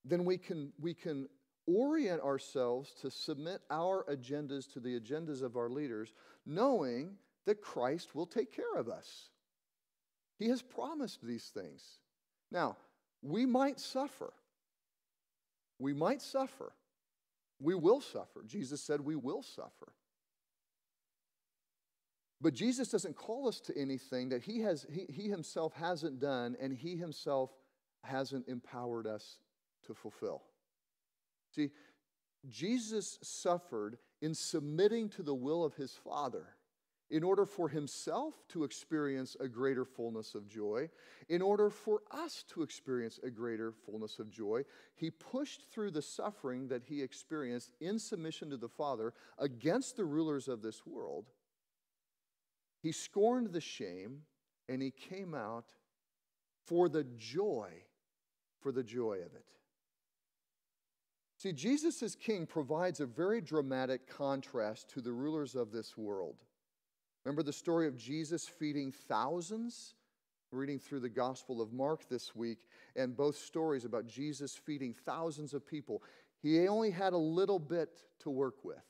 then 0.05 0.25
we 0.25 0.39
can, 0.39 0.73
we 0.81 0.95
can 0.95 1.29
orient 1.67 2.23
ourselves 2.23 2.93
to 3.01 3.11
submit 3.11 3.61
our 3.71 4.05
agendas 4.11 4.71
to 4.73 4.81
the 4.81 4.99
agendas 4.99 5.43
of 5.43 5.57
our 5.57 5.69
leaders, 5.69 6.13
knowing 6.47 7.17
that 7.47 7.61
Christ 7.63 8.15
will 8.15 8.27
take 8.27 8.53
care 8.53 8.75
of 8.77 8.89
us. 8.89 9.31
He 10.39 10.49
has 10.49 10.63
promised 10.63 11.21
these 11.23 11.45
things. 11.45 11.83
Now, 12.51 12.77
we 13.23 13.45
might 13.45 13.79
suffer. 13.79 14.33
We 15.79 15.93
might 15.93 16.23
suffer. 16.23 16.73
We 17.61 17.75
will 17.75 18.01
suffer. 18.01 18.43
Jesus 18.47 18.81
said 18.81 19.01
we 19.01 19.17
will 19.17 19.43
suffer. 19.43 19.93
But 22.41 22.55
Jesus 22.55 22.89
doesn't 22.89 23.17
call 23.17 23.49
us 23.49 23.61
to 23.61 23.77
anything 23.77 24.31
that 24.31 24.43
he, 24.43 24.61
has, 24.61 24.87
he, 24.91 25.05
he 25.13 25.29
himself 25.29 25.75
hasn't 25.75 26.21
done 26.21 26.57
and 26.59 26.73
he 26.73 26.97
himself 26.97 27.51
hasn't 28.03 28.49
empowered 28.49 29.07
us 29.07 29.37
to 29.91 29.95
fulfill. 29.95 30.43
See, 31.55 31.71
Jesus 32.49 33.19
suffered 33.23 33.99
in 34.23 34.35
submitting 34.35 35.09
to 35.11 35.23
the 35.23 35.35
will 35.35 35.65
of 35.65 35.75
his 35.75 35.93
Father 35.93 36.47
in 37.11 37.25
order 37.25 37.45
for 37.45 37.69
himself 37.69 38.35
to 38.49 38.63
experience 38.63 39.37
a 39.41 39.49
greater 39.49 39.85
fullness 39.85 40.37
of 40.37 40.47
joy, 40.47 40.89
in 41.29 41.43
order 41.43 41.69
for 41.69 42.03
us 42.13 42.45
to 42.49 42.63
experience 42.63 43.19
a 43.25 43.31
greater 43.31 43.73
fullness 43.73 44.21
of 44.21 44.31
joy, 44.31 44.63
he 44.95 45.11
pushed 45.11 45.65
through 45.73 45.91
the 45.91 46.01
suffering 46.01 46.69
that 46.69 46.85
he 46.85 47.03
experienced 47.03 47.73
in 47.81 47.99
submission 47.99 48.49
to 48.49 48.57
the 48.57 48.69
Father 48.69 49.13
against 49.39 49.97
the 49.97 50.05
rulers 50.05 50.47
of 50.47 50.63
this 50.63 50.87
world. 50.87 51.27
He 52.81 52.93
scorned 52.93 53.49
the 53.49 53.61
shame 53.61 54.21
and 54.69 54.81
he 54.81 54.93
came 54.93 55.35
out 55.35 55.73
for 56.65 56.89
the 56.89 57.05
joy, 57.17 57.71
for 58.61 58.71
the 58.71 58.85
joy 58.85 59.15
of 59.15 59.35
it. 59.35 59.47
See, 61.41 61.53
Jesus 61.55 62.03
as 62.03 62.15
king 62.15 62.45
provides 62.45 63.01
a 63.01 63.07
very 63.07 63.41
dramatic 63.41 64.07
contrast 64.07 64.91
to 64.91 65.01
the 65.01 65.13
rulers 65.13 65.55
of 65.55 65.73
this 65.73 65.97
world. 65.97 66.37
Remember 67.25 67.43
the 67.43 67.51
story 67.51 67.87
of 67.87 67.97
Jesus 67.97 68.47
feeding 68.47 68.93
thousands? 68.93 69.95
Reading 70.53 70.79
through 70.79 71.01
the 71.01 71.09
Gospel 71.09 71.63
of 71.63 71.73
Mark 71.73 72.07
this 72.11 72.37
week, 72.37 72.59
and 72.95 73.17
both 73.17 73.37
stories 73.37 73.87
about 73.87 74.07
Jesus 74.07 74.55
feeding 74.55 74.93
thousands 74.93 75.55
of 75.55 75.67
people. 75.67 76.03
He 76.43 76.69
only 76.69 76.91
had 76.91 77.15
a 77.15 77.19
little 77.19 77.59
bit 77.59 78.01
to 78.19 78.29
work 78.29 78.63
with. 78.63 78.85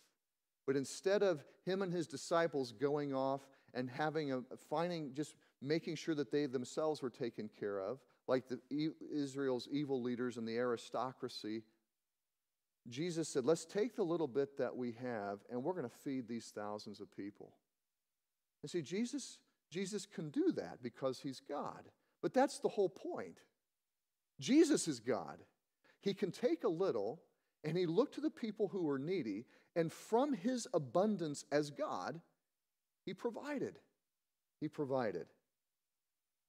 But 0.66 0.74
instead 0.74 1.22
of 1.22 1.44
him 1.64 1.82
and 1.82 1.92
his 1.92 2.08
disciples 2.08 2.72
going 2.72 3.14
off 3.14 3.42
and 3.74 3.88
having 3.88 4.32
a 4.32 4.42
finding, 4.68 5.12
just 5.14 5.36
making 5.62 5.94
sure 5.94 6.16
that 6.16 6.32
they 6.32 6.46
themselves 6.46 7.00
were 7.00 7.10
taken 7.10 7.48
care 7.60 7.78
of, 7.78 8.00
like 8.26 8.48
the, 8.48 8.58
Israel's 9.14 9.68
evil 9.70 10.02
leaders 10.02 10.36
and 10.36 10.48
the 10.48 10.56
aristocracy, 10.56 11.62
Jesus 12.88 13.28
said, 13.28 13.44
Let's 13.44 13.64
take 13.64 13.94
the 13.94 14.04
little 14.04 14.28
bit 14.28 14.56
that 14.58 14.76
we 14.76 14.92
have 15.02 15.40
and 15.50 15.62
we're 15.62 15.74
going 15.74 15.88
to 15.88 15.96
feed 16.04 16.28
these 16.28 16.52
thousands 16.54 17.00
of 17.00 17.14
people. 17.14 17.52
And 18.62 18.70
see, 18.70 18.82
Jesus, 18.82 19.38
Jesus 19.70 20.06
can 20.06 20.30
do 20.30 20.52
that 20.52 20.82
because 20.82 21.20
he's 21.20 21.40
God. 21.40 21.88
But 22.22 22.34
that's 22.34 22.58
the 22.58 22.68
whole 22.68 22.88
point. 22.88 23.38
Jesus 24.40 24.88
is 24.88 25.00
God. 25.00 25.38
He 26.00 26.14
can 26.14 26.30
take 26.30 26.64
a 26.64 26.68
little 26.68 27.20
and 27.64 27.76
he 27.76 27.86
looked 27.86 28.14
to 28.14 28.20
the 28.20 28.30
people 28.30 28.68
who 28.68 28.84
were 28.84 28.98
needy, 28.98 29.44
and 29.76 29.92
from 29.92 30.32
his 30.32 30.66
abundance 30.72 31.44
as 31.52 31.70
God, 31.70 32.20
he 33.04 33.12
provided. 33.12 33.78
He 34.60 34.68
provided. 34.68 35.26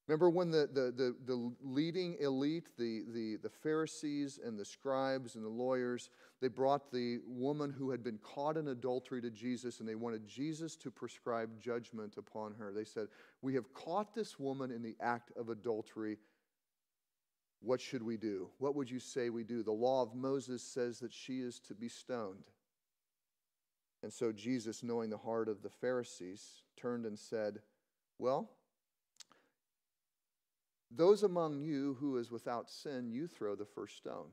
Remember 0.07 0.29
when 0.29 0.51
the, 0.51 0.67
the, 0.73 0.91
the, 0.91 1.15
the, 1.25 1.51
leading 1.61 2.17
elite, 2.19 2.69
the, 2.77 3.03
the, 3.13 3.37
the 3.43 3.49
Pharisees 3.49 4.39
and 4.43 4.59
the 4.59 4.65
scribes 4.65 5.35
and 5.35 5.45
the 5.45 5.49
lawyers, 5.49 6.09
they 6.41 6.47
brought 6.47 6.91
the 6.91 7.19
woman 7.27 7.71
who 7.71 7.91
had 7.91 8.03
been 8.03 8.17
caught 8.17 8.57
in 8.57 8.69
adultery 8.69 9.21
to 9.21 9.29
Jesus 9.29 9.79
and 9.79 9.87
they 9.87 9.95
wanted 9.95 10.27
Jesus 10.27 10.75
to 10.77 10.89
prescribe 10.89 11.61
judgment 11.61 12.15
upon 12.17 12.53
her. 12.55 12.73
They 12.73 12.83
said, 12.83 13.07
We 13.41 13.53
have 13.53 13.73
caught 13.73 14.15
this 14.15 14.39
woman 14.39 14.71
in 14.71 14.81
the 14.81 14.95
act 14.99 15.31
of 15.37 15.49
adultery. 15.49 16.17
What 17.61 17.79
should 17.79 18.01
we 18.01 18.17
do? 18.17 18.49
What 18.57 18.75
would 18.75 18.89
you 18.89 18.99
say 18.99 19.29
we 19.29 19.43
do? 19.43 19.61
The 19.61 19.71
law 19.71 20.01
of 20.01 20.15
Moses 20.15 20.63
says 20.63 20.99
that 20.99 21.13
she 21.13 21.41
is 21.41 21.59
to 21.59 21.75
be 21.75 21.87
stoned. 21.87 22.49
And 24.01 24.11
so 24.11 24.31
Jesus, 24.31 24.81
knowing 24.81 25.11
the 25.11 25.17
heart 25.17 25.47
of 25.47 25.61
the 25.61 25.69
Pharisees, 25.69 26.63
turned 26.75 27.05
and 27.05 27.17
said, 27.17 27.59
Well, 28.17 28.49
those 30.93 31.23
among 31.23 31.61
you 31.61 31.95
who 31.99 32.17
is 32.17 32.31
without 32.31 32.69
sin, 32.69 33.11
you 33.11 33.27
throw 33.27 33.55
the 33.55 33.65
first 33.65 33.97
stone. 33.97 34.27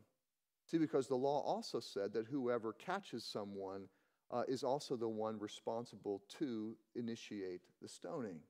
See, 0.66 0.78
because 0.78 1.06
the 1.06 1.16
law 1.16 1.40
also 1.40 1.80
said 1.80 2.12
that 2.12 2.26
whoever 2.26 2.72
catches 2.72 3.24
someone 3.24 3.88
uh, 4.30 4.42
is 4.48 4.62
also 4.62 4.96
the 4.96 5.08
one 5.08 5.38
responsible 5.38 6.22
to 6.38 6.76
initiate 6.94 7.62
the 7.80 7.88
stoning. 7.88 8.40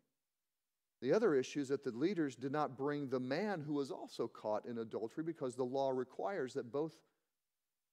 The 1.01 1.13
other 1.13 1.35
issue 1.35 1.61
is 1.61 1.69
that 1.69 1.85
the 1.85 1.93
leaders 1.93 2.35
did 2.35 2.51
not 2.51 2.77
bring 2.77 3.09
the 3.09 3.21
man 3.21 3.61
who 3.61 3.75
was 3.75 3.93
also 3.93 4.27
caught 4.27 4.67
in 4.67 4.79
adultery 4.79 5.23
because 5.23 5.55
the 5.55 5.65
law 5.65 5.91
requires 5.91 6.55
that 6.55 6.73
both 6.73 6.95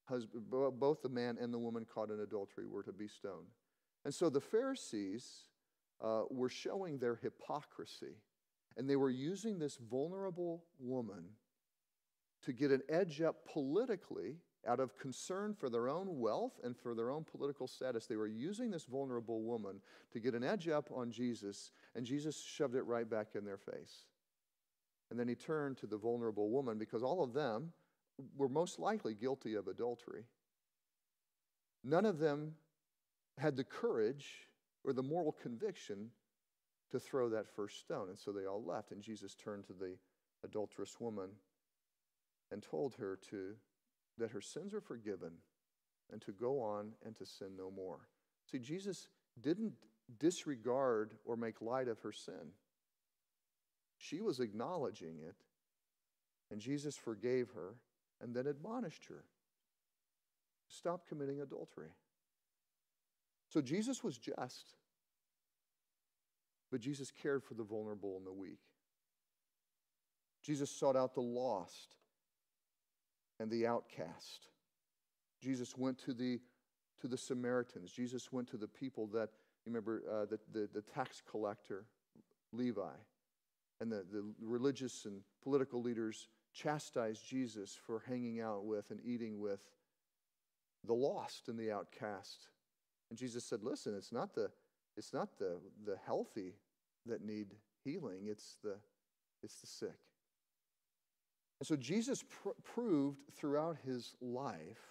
husband, 0.06 0.46
both 0.50 1.02
the 1.02 1.10
man 1.10 1.38
and 1.40 1.54
the 1.54 1.60
woman 1.60 1.86
caught 1.86 2.10
in 2.10 2.22
adultery 2.22 2.66
were 2.68 2.84
to 2.84 2.94
be 2.94 3.08
stoned. 3.08 3.48
And 4.06 4.14
so 4.14 4.30
the 4.30 4.42
Pharisees 4.42 5.46
uh, 6.04 6.24
were 6.32 6.50
showing 6.50 6.98
their 6.98 7.16
hypocrisy, 7.16 8.16
and 8.78 8.90
they 8.90 8.96
were 8.96 9.10
using 9.10 9.60
this 9.60 9.78
vulnerable 9.78 10.64
woman 10.80 11.24
to 12.44 12.54
get 12.54 12.72
an 12.72 12.82
edge 12.90 13.22
up 13.22 13.46
politically 13.52 14.38
out 14.68 14.80
of 14.80 14.98
concern 14.98 15.54
for 15.54 15.70
their 15.70 15.88
own 15.88 16.20
wealth 16.20 16.60
and 16.64 16.76
for 16.76 16.96
their 16.96 17.12
own 17.12 17.24
political 17.24 17.68
status. 17.68 18.06
They 18.06 18.16
were 18.16 18.28
using 18.28 18.72
this 18.72 18.86
vulnerable 18.86 19.44
woman 19.44 19.80
to 20.12 20.20
get 20.20 20.34
an 20.34 20.44
edge 20.44 20.68
up 20.68 20.90
on 20.94 21.12
Jesus, 21.12 21.72
and 21.96 22.06
Jesus 22.06 22.42
shoved 22.42 22.76
it 22.76 22.84
right 22.84 23.10
back 23.10 23.30
in 23.36 23.46
their 23.46 23.58
face. 23.58 24.06
And 25.10 25.20
then 25.20 25.28
he 25.28 25.36
turned 25.36 25.78
to 25.78 25.88
the 25.88 25.98
vulnerable 25.98 26.50
woman 26.50 26.78
because 26.78 27.04
all 27.04 27.24
of 27.24 27.34
them 27.34 27.72
were 28.36 28.50
most 28.50 28.80
likely 28.80 29.14
guilty 29.14 29.56
of 29.56 29.68
adultery. 29.68 30.24
None 31.84 32.06
of 32.06 32.18
them 32.18 32.56
had 33.38 33.56
the 33.56 33.64
courage 33.64 34.50
or 34.84 34.94
the 34.94 35.04
moral 35.04 35.32
conviction 35.32 36.10
to 36.96 37.00
throw 37.00 37.30
that 37.30 37.48
first 37.48 37.80
stone. 37.80 38.10
And 38.10 38.18
so 38.18 38.32
they 38.32 38.46
all 38.46 38.64
left. 38.64 38.92
And 38.92 39.02
Jesus 39.02 39.36
turned 39.36 39.66
to 39.66 39.74
the 39.74 39.98
adulterous 40.44 41.00
woman 41.00 41.30
and 42.52 42.64
told 42.64 42.96
her 42.96 43.20
to 43.30 43.56
that 44.18 44.32
her 44.32 44.42
sins 44.42 44.74
are 44.74 44.82
forgiven 44.82 45.32
and 46.12 46.22
to 46.22 46.32
go 46.32 46.62
on 46.62 46.92
and 47.06 47.16
to 47.18 47.26
sin 47.26 47.50
no 47.58 47.70
more. 47.70 48.08
See, 48.50 48.60
Jesus 48.60 49.10
didn't 49.42 49.74
disregard 50.20 51.16
or 51.26 51.36
make 51.36 51.62
light 51.62 51.88
of 51.88 52.00
her 52.00 52.12
sin. 52.12 52.54
She 53.98 54.22
was 54.22 54.40
acknowledging 54.40 55.18
it, 55.28 55.36
and 56.52 56.62
Jesus 56.62 56.96
forgave 56.96 57.50
her 57.56 57.76
and 58.22 58.36
then 58.36 58.46
admonished 58.46 59.06
her. 59.10 59.24
Stop 60.68 61.08
committing 61.08 61.42
adultery. 61.42 61.90
So 63.50 63.62
Jesus 63.62 64.04
was 64.04 64.18
just, 64.18 64.76
but 66.72 66.82
Jesus 66.82 67.12
cared 67.12 67.44
for 67.44 67.54
the 67.54 67.64
vulnerable 67.64 68.18
and 68.18 68.26
the 68.26 68.34
weak. 68.34 68.60
Jesus 70.44 70.70
sought 70.70 70.96
out 70.96 71.14
the 71.14 71.22
lost 71.22 71.96
and 73.40 73.50
the 73.50 73.66
outcast. 73.66 74.50
Jesus 75.42 75.78
went 75.78 75.98
to 76.00 76.14
the, 76.14 76.40
to 77.02 77.08
the 77.08 77.18
Samaritans. 77.18 77.92
Jesus 77.92 78.32
went 78.32 78.48
to 78.50 78.58
the 78.58 78.68
people 78.68 79.08
that, 79.08 79.30
you 79.66 79.72
remember, 79.72 80.04
uh, 80.12 80.26
the, 80.26 80.40
the, 80.52 80.70
the 80.74 80.82
tax 80.82 81.22
collector, 81.30 81.86
Levi, 82.52 82.94
and 83.82 83.92
the, 83.92 84.06
the 84.12 84.24
religious 84.42 85.06
and 85.06 85.22
political 85.44 85.82
leaders 85.82 86.28
chastised 86.54 87.28
Jesus 87.28 87.78
for 87.86 88.04
hanging 88.08 88.40
out 88.40 88.66
with 88.66 88.92
and 88.92 89.00
eating 89.04 89.40
with 89.40 89.60
the 90.86 90.94
lost 90.94 91.50
and 91.50 91.60
the 91.60 91.72
outcast. 91.72 92.48
And 93.10 93.20
Jesus 93.20 93.44
said, 93.44 93.64
Listen, 93.64 93.96
it's 93.96 94.12
not 94.12 94.34
the, 94.34 94.50
it's 94.98 95.14
not 95.14 95.38
the, 95.38 95.58
the 95.86 95.98
healthy 96.06 96.54
that 97.06 97.24
need 97.24 97.48
healing, 97.84 98.28
it's 98.28 98.58
the, 98.64 98.76
it's 99.44 99.60
the 99.62 99.68
sick. 99.68 100.00
And 101.60 101.68
so 101.68 101.76
Jesus 101.76 102.24
pr- 102.24 102.50
proved 102.64 103.20
throughout 103.36 103.78
his 103.86 104.16
life, 104.22 104.82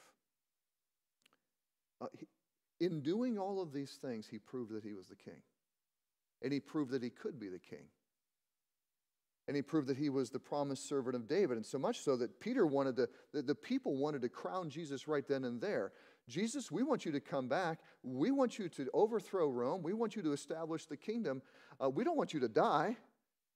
uh, 2.01 2.07
he, 2.19 2.27
in 2.81 3.01
doing 3.01 3.39
all 3.39 3.61
of 3.61 3.73
these 3.73 3.93
things, 3.93 4.27
he 4.27 4.39
proved 4.39 4.73
that 4.73 4.85
he 4.85 4.95
was 4.95 5.07
the 5.07 5.17
king. 5.17 5.43
And 6.43 6.53
he 6.53 6.61
proved 6.61 6.91
that 6.91 7.03
he 7.03 7.11
could 7.11 7.39
be 7.39 7.49
the 7.49 7.59
king. 7.59 7.87
And 9.47 9.57
he 9.57 9.63
proved 9.63 9.89
that 9.89 9.97
he 9.97 10.09
was 10.09 10.31
the 10.31 10.39
promised 10.39 10.89
servant 10.89 11.15
of 11.15 11.29
David. 11.29 11.57
And 11.57 11.67
so 11.67 11.79
much 11.79 12.01
so 12.01 12.17
that 12.17 12.41
Peter 12.41 12.67
wanted 12.67 12.97
to, 12.97 13.09
the, 13.33 13.43
the 13.43 13.55
people 13.55 13.97
wanted 13.97 14.23
to 14.23 14.29
crown 14.29 14.71
Jesus 14.71 15.07
right 15.07 15.27
then 15.27 15.45
and 15.45 15.61
there. 15.61 15.93
Jesus, 16.29 16.71
we 16.71 16.83
want 16.83 17.05
you 17.05 17.13
to 17.13 17.21
come 17.21 17.49
back. 17.49 17.81
We 18.03 18.31
want 18.31 18.59
you 18.59 18.69
to 18.71 18.89
overthrow 18.95 19.49
Rome. 19.49 19.83
We 19.83 19.93
want 19.93 20.17
you 20.17 20.23
to 20.23 20.33
establish 20.33 20.87
the 20.87 20.97
kingdom. 20.97 21.43
Uh, 21.83 21.91
we 21.91 22.03
don't 22.03 22.17
want 22.17 22.33
you 22.33 22.41
to 22.41 22.49
die. 22.49 22.97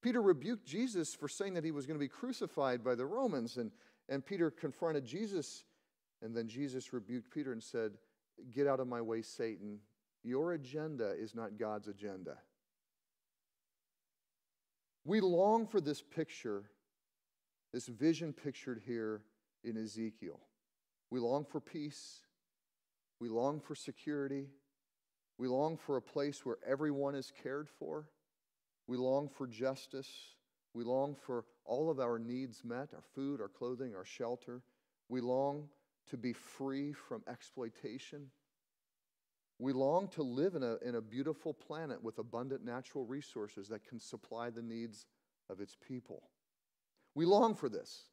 Peter 0.01 0.21
rebuked 0.21 0.65
Jesus 0.65 1.15
for 1.15 1.27
saying 1.27 1.55
that 1.55 1.63
he 1.63 1.71
was 1.71 1.85
going 1.85 1.97
to 1.97 2.03
be 2.03 2.07
crucified 2.07 2.83
by 2.83 2.95
the 2.95 3.05
Romans. 3.05 3.57
And, 3.57 3.71
and 4.07 4.25
Peter 4.25 4.51
confronted 4.51 5.03
Jesus. 5.03 5.63
And 6.21 6.35
then 6.35 6.47
Jesus 6.47 6.93
rebuked 6.93 7.33
Peter 7.33 7.51
and 7.51 7.63
said, 7.63 7.93
Get 8.51 8.67
out 8.67 8.79
of 8.79 8.87
my 8.87 9.01
way, 9.01 9.21
Satan. 9.21 9.79
Your 10.23 10.53
agenda 10.53 11.13
is 11.17 11.35
not 11.35 11.57
God's 11.57 11.87
agenda. 11.87 12.37
We 15.05 15.21
long 15.21 15.65
for 15.65 15.81
this 15.81 16.01
picture, 16.01 16.69
this 17.73 17.87
vision 17.87 18.31
pictured 18.31 18.81
here 18.85 19.23
in 19.63 19.75
Ezekiel. 19.75 20.39
We 21.09 21.19
long 21.19 21.45
for 21.45 21.59
peace. 21.59 22.21
We 23.19 23.29
long 23.29 23.59
for 23.59 23.75
security. 23.75 24.47
We 25.37 25.47
long 25.47 25.77
for 25.77 25.97
a 25.97 26.01
place 26.01 26.45
where 26.45 26.57
everyone 26.67 27.15
is 27.15 27.31
cared 27.43 27.69
for. 27.69 28.07
We 28.87 28.97
long 28.97 29.29
for 29.29 29.47
justice. 29.47 30.09
We 30.73 30.83
long 30.83 31.15
for 31.15 31.45
all 31.65 31.89
of 31.89 31.99
our 31.99 32.19
needs 32.19 32.63
met 32.63 32.89
our 32.93 33.03
food, 33.15 33.41
our 33.41 33.47
clothing, 33.47 33.95
our 33.95 34.05
shelter. 34.05 34.61
We 35.07 35.21
long 35.21 35.69
to 36.09 36.17
be 36.17 36.33
free 36.33 36.93
from 36.93 37.23
exploitation. 37.27 38.27
We 39.59 39.73
long 39.73 40.07
to 40.09 40.23
live 40.23 40.55
in 40.55 40.63
a, 40.63 40.77
in 40.77 40.95
a 40.95 41.01
beautiful 41.01 41.53
planet 41.53 42.01
with 42.01 42.17
abundant 42.17 42.63
natural 42.63 43.05
resources 43.05 43.67
that 43.69 43.83
can 43.83 43.99
supply 43.99 44.49
the 44.49 44.61
needs 44.61 45.05
of 45.49 45.59
its 45.59 45.75
people. 45.75 46.23
We 47.13 47.25
long 47.25 47.55
for 47.55 47.67
this. 47.67 48.03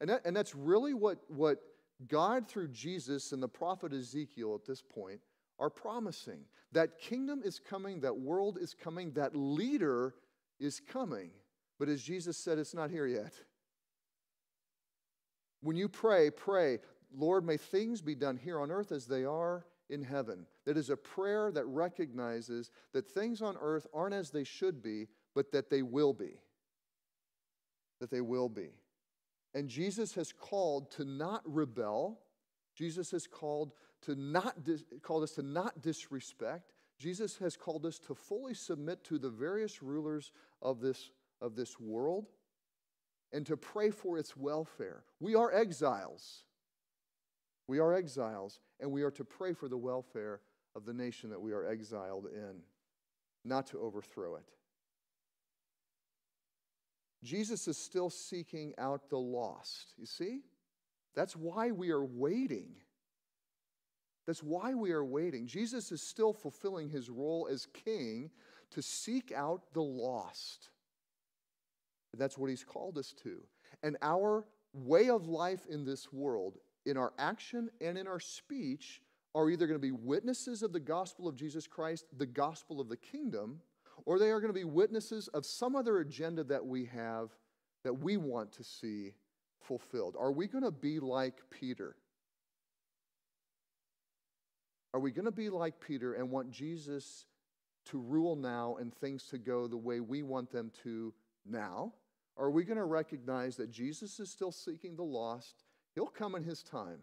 And, 0.00 0.10
that, 0.10 0.22
and 0.24 0.36
that's 0.36 0.54
really 0.54 0.92
what, 0.92 1.18
what 1.28 1.58
God, 2.08 2.48
through 2.48 2.68
Jesus 2.68 3.32
and 3.32 3.42
the 3.42 3.48
prophet 3.48 3.92
Ezekiel 3.92 4.54
at 4.54 4.66
this 4.66 4.82
point, 4.82 5.20
are 5.58 5.70
promising. 5.70 6.40
That 6.72 6.98
kingdom 6.98 7.42
is 7.44 7.60
coming, 7.60 8.00
that 8.00 8.16
world 8.16 8.58
is 8.60 8.74
coming, 8.74 9.12
that 9.12 9.36
leader 9.36 10.14
is 10.58 10.80
coming. 10.80 11.30
But 11.78 11.88
as 11.88 12.02
Jesus 12.02 12.36
said, 12.36 12.58
it's 12.58 12.74
not 12.74 12.90
here 12.90 13.06
yet. 13.06 13.32
When 15.60 15.76
you 15.76 15.88
pray, 15.88 16.30
pray, 16.30 16.78
Lord, 17.16 17.44
may 17.44 17.56
things 17.56 18.02
be 18.02 18.14
done 18.14 18.36
here 18.36 18.60
on 18.60 18.70
earth 18.70 18.92
as 18.92 19.06
they 19.06 19.24
are 19.24 19.64
in 19.88 20.02
heaven. 20.02 20.46
That 20.66 20.76
is 20.76 20.90
a 20.90 20.96
prayer 20.96 21.50
that 21.52 21.64
recognizes 21.66 22.70
that 22.92 23.10
things 23.10 23.40
on 23.40 23.56
earth 23.60 23.86
aren't 23.94 24.14
as 24.14 24.30
they 24.30 24.44
should 24.44 24.82
be, 24.82 25.08
but 25.34 25.52
that 25.52 25.70
they 25.70 25.82
will 25.82 26.12
be. 26.12 26.40
That 28.00 28.10
they 28.10 28.20
will 28.20 28.48
be. 28.48 28.70
And 29.54 29.68
Jesus 29.68 30.14
has 30.14 30.32
called 30.32 30.90
to 30.92 31.04
not 31.04 31.42
rebel. 31.44 32.20
Jesus 32.74 33.10
has 33.12 33.26
called 33.26 33.72
to 34.02 34.14
not 34.14 34.64
dis- 34.64 34.84
called 35.02 35.22
us 35.22 35.32
to 35.32 35.42
not 35.42 35.80
disrespect. 35.80 36.72
Jesus 36.98 37.36
has 37.38 37.56
called 37.56 37.86
us 37.86 37.98
to 38.00 38.14
fully 38.14 38.54
submit 38.54 39.04
to 39.04 39.18
the 39.18 39.30
various 39.30 39.82
rulers 39.82 40.32
of 40.62 40.80
this, 40.80 41.10
of 41.40 41.54
this 41.54 41.78
world 41.78 42.26
and 43.34 43.44
to 43.46 43.56
pray 43.56 43.90
for 43.90 44.16
its 44.16 44.36
welfare. 44.36 45.02
We 45.18 45.34
are 45.34 45.52
exiles. 45.52 46.44
We 47.66 47.80
are 47.80 47.92
exiles, 47.92 48.60
and 48.78 48.92
we 48.92 49.02
are 49.02 49.10
to 49.10 49.24
pray 49.24 49.54
for 49.54 49.68
the 49.68 49.76
welfare 49.76 50.40
of 50.76 50.84
the 50.84 50.92
nation 50.92 51.30
that 51.30 51.40
we 51.40 51.52
are 51.52 51.66
exiled 51.66 52.26
in, 52.26 52.60
not 53.44 53.66
to 53.68 53.80
overthrow 53.80 54.36
it. 54.36 54.44
Jesus 57.24 57.66
is 57.66 57.78
still 57.78 58.10
seeking 58.10 58.74
out 58.78 59.08
the 59.08 59.18
lost. 59.18 59.94
You 59.98 60.06
see? 60.06 60.42
That's 61.14 61.34
why 61.34 61.70
we 61.70 61.90
are 61.90 62.04
waiting. 62.04 62.74
That's 64.26 64.42
why 64.42 64.74
we 64.74 64.92
are 64.92 65.04
waiting. 65.04 65.46
Jesus 65.46 65.90
is 65.90 66.02
still 66.02 66.32
fulfilling 66.32 66.88
his 66.88 67.10
role 67.10 67.48
as 67.50 67.66
king 67.66 68.30
to 68.70 68.82
seek 68.82 69.32
out 69.32 69.62
the 69.72 69.82
lost. 69.82 70.70
That's 72.16 72.38
what 72.38 72.50
he's 72.50 72.64
called 72.64 72.98
us 72.98 73.12
to. 73.24 73.40
And 73.82 73.96
our 74.02 74.46
way 74.72 75.08
of 75.08 75.26
life 75.26 75.66
in 75.68 75.84
this 75.84 76.12
world, 76.12 76.58
in 76.86 76.96
our 76.96 77.12
action 77.18 77.70
and 77.80 77.98
in 77.98 78.06
our 78.06 78.20
speech, 78.20 79.02
are 79.34 79.50
either 79.50 79.66
going 79.66 79.78
to 79.78 79.82
be 79.82 79.92
witnesses 79.92 80.62
of 80.62 80.72
the 80.72 80.80
gospel 80.80 81.26
of 81.26 81.34
Jesus 81.34 81.66
Christ, 81.66 82.06
the 82.16 82.26
gospel 82.26 82.80
of 82.80 82.88
the 82.88 82.96
kingdom, 82.96 83.60
or 84.06 84.18
they 84.18 84.30
are 84.30 84.40
going 84.40 84.52
to 84.52 84.58
be 84.58 84.64
witnesses 84.64 85.28
of 85.28 85.46
some 85.46 85.74
other 85.74 85.98
agenda 85.98 86.44
that 86.44 86.64
we 86.64 86.84
have 86.86 87.30
that 87.84 87.94
we 87.94 88.16
want 88.16 88.52
to 88.52 88.64
see 88.64 89.14
fulfilled. 89.60 90.16
Are 90.18 90.32
we 90.32 90.46
going 90.46 90.64
to 90.64 90.70
be 90.70 91.00
like 91.00 91.40
Peter? 91.50 91.96
Are 94.92 95.00
we 95.00 95.10
going 95.10 95.24
to 95.24 95.32
be 95.32 95.50
like 95.50 95.80
Peter 95.80 96.14
and 96.14 96.30
want 96.30 96.50
Jesus 96.50 97.26
to 97.86 97.98
rule 97.98 98.36
now 98.36 98.76
and 98.80 98.94
things 98.94 99.24
to 99.24 99.38
go 99.38 99.66
the 99.66 99.76
way 99.76 100.00
we 100.00 100.22
want 100.22 100.50
them 100.50 100.70
to 100.82 101.12
now? 101.44 101.92
Are 102.36 102.50
we 102.50 102.64
going 102.64 102.78
to 102.78 102.84
recognize 102.84 103.56
that 103.56 103.70
Jesus 103.70 104.20
is 104.20 104.30
still 104.30 104.52
seeking 104.52 104.96
the 104.96 105.02
lost? 105.02 105.64
He'll 105.94 106.06
come 106.06 106.34
in 106.34 106.44
his 106.44 106.62
time. 106.62 106.98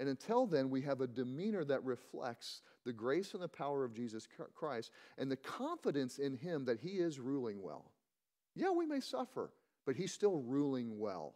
And 0.00 0.08
until 0.08 0.46
then, 0.46 0.70
we 0.70 0.82
have 0.82 1.00
a 1.00 1.06
demeanor 1.06 1.64
that 1.64 1.84
reflects 1.84 2.62
the 2.84 2.92
grace 2.92 3.34
and 3.34 3.42
the 3.42 3.48
power 3.48 3.84
of 3.84 3.94
Jesus 3.94 4.26
Christ 4.54 4.90
and 5.18 5.30
the 5.30 5.36
confidence 5.36 6.18
in 6.18 6.36
him 6.36 6.64
that 6.64 6.80
he 6.80 6.98
is 6.98 7.20
ruling 7.20 7.62
well. 7.62 7.92
Yeah, 8.54 8.70
we 8.70 8.86
may 8.86 9.00
suffer, 9.00 9.50
but 9.86 9.96
he's 9.96 10.12
still 10.12 10.38
ruling 10.38 10.98
well. 10.98 11.34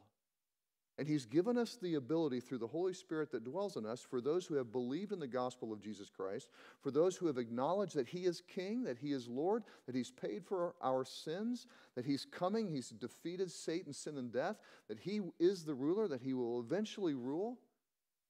And 0.99 1.07
He's 1.07 1.27
given 1.27 1.57
us 1.57 1.79
the 1.81 1.95
ability 1.95 2.41
through 2.41 2.59
the 2.59 2.67
Holy 2.67 2.93
Spirit 2.93 3.31
that 3.31 3.45
dwells 3.45 3.77
in 3.77 3.87
us, 3.87 4.03
for 4.03 4.21
those 4.21 4.47
who 4.47 4.57
have 4.57 4.73
believed 4.73 5.13
in 5.13 5.21
the 5.21 5.29
gospel 5.29 5.73
of 5.73 5.81
Jesus 5.81 6.11
Christ, 6.11 6.51
for 6.81 6.91
those 6.91 7.17
who 7.17 7.29
have 7.29 7.39
acknowledged 7.39 7.95
that 7.95 8.09
He 8.09 8.25
is 8.25 8.43
King, 8.53 8.83
that 8.83 8.99
He 8.99 9.13
is 9.13 9.29
Lord, 9.29 9.63
that 9.87 9.95
He's 9.95 10.11
paid 10.11 10.45
for 10.45 10.75
our 10.83 11.05
sins, 11.05 11.69
that 11.95 12.05
He's 12.05 12.25
coming, 12.25 12.69
He's 12.69 12.91
defeated 12.91 13.49
Satan, 13.49 13.93
sin, 13.93 14.19
and 14.19 14.33
death, 14.33 14.57
that 14.89 14.99
He 14.99 15.21
is 15.39 15.65
the 15.65 15.75
ruler, 15.75 16.09
that 16.09 16.21
He 16.21 16.35
will 16.35 16.59
eventually 16.59 17.15
rule. 17.15 17.59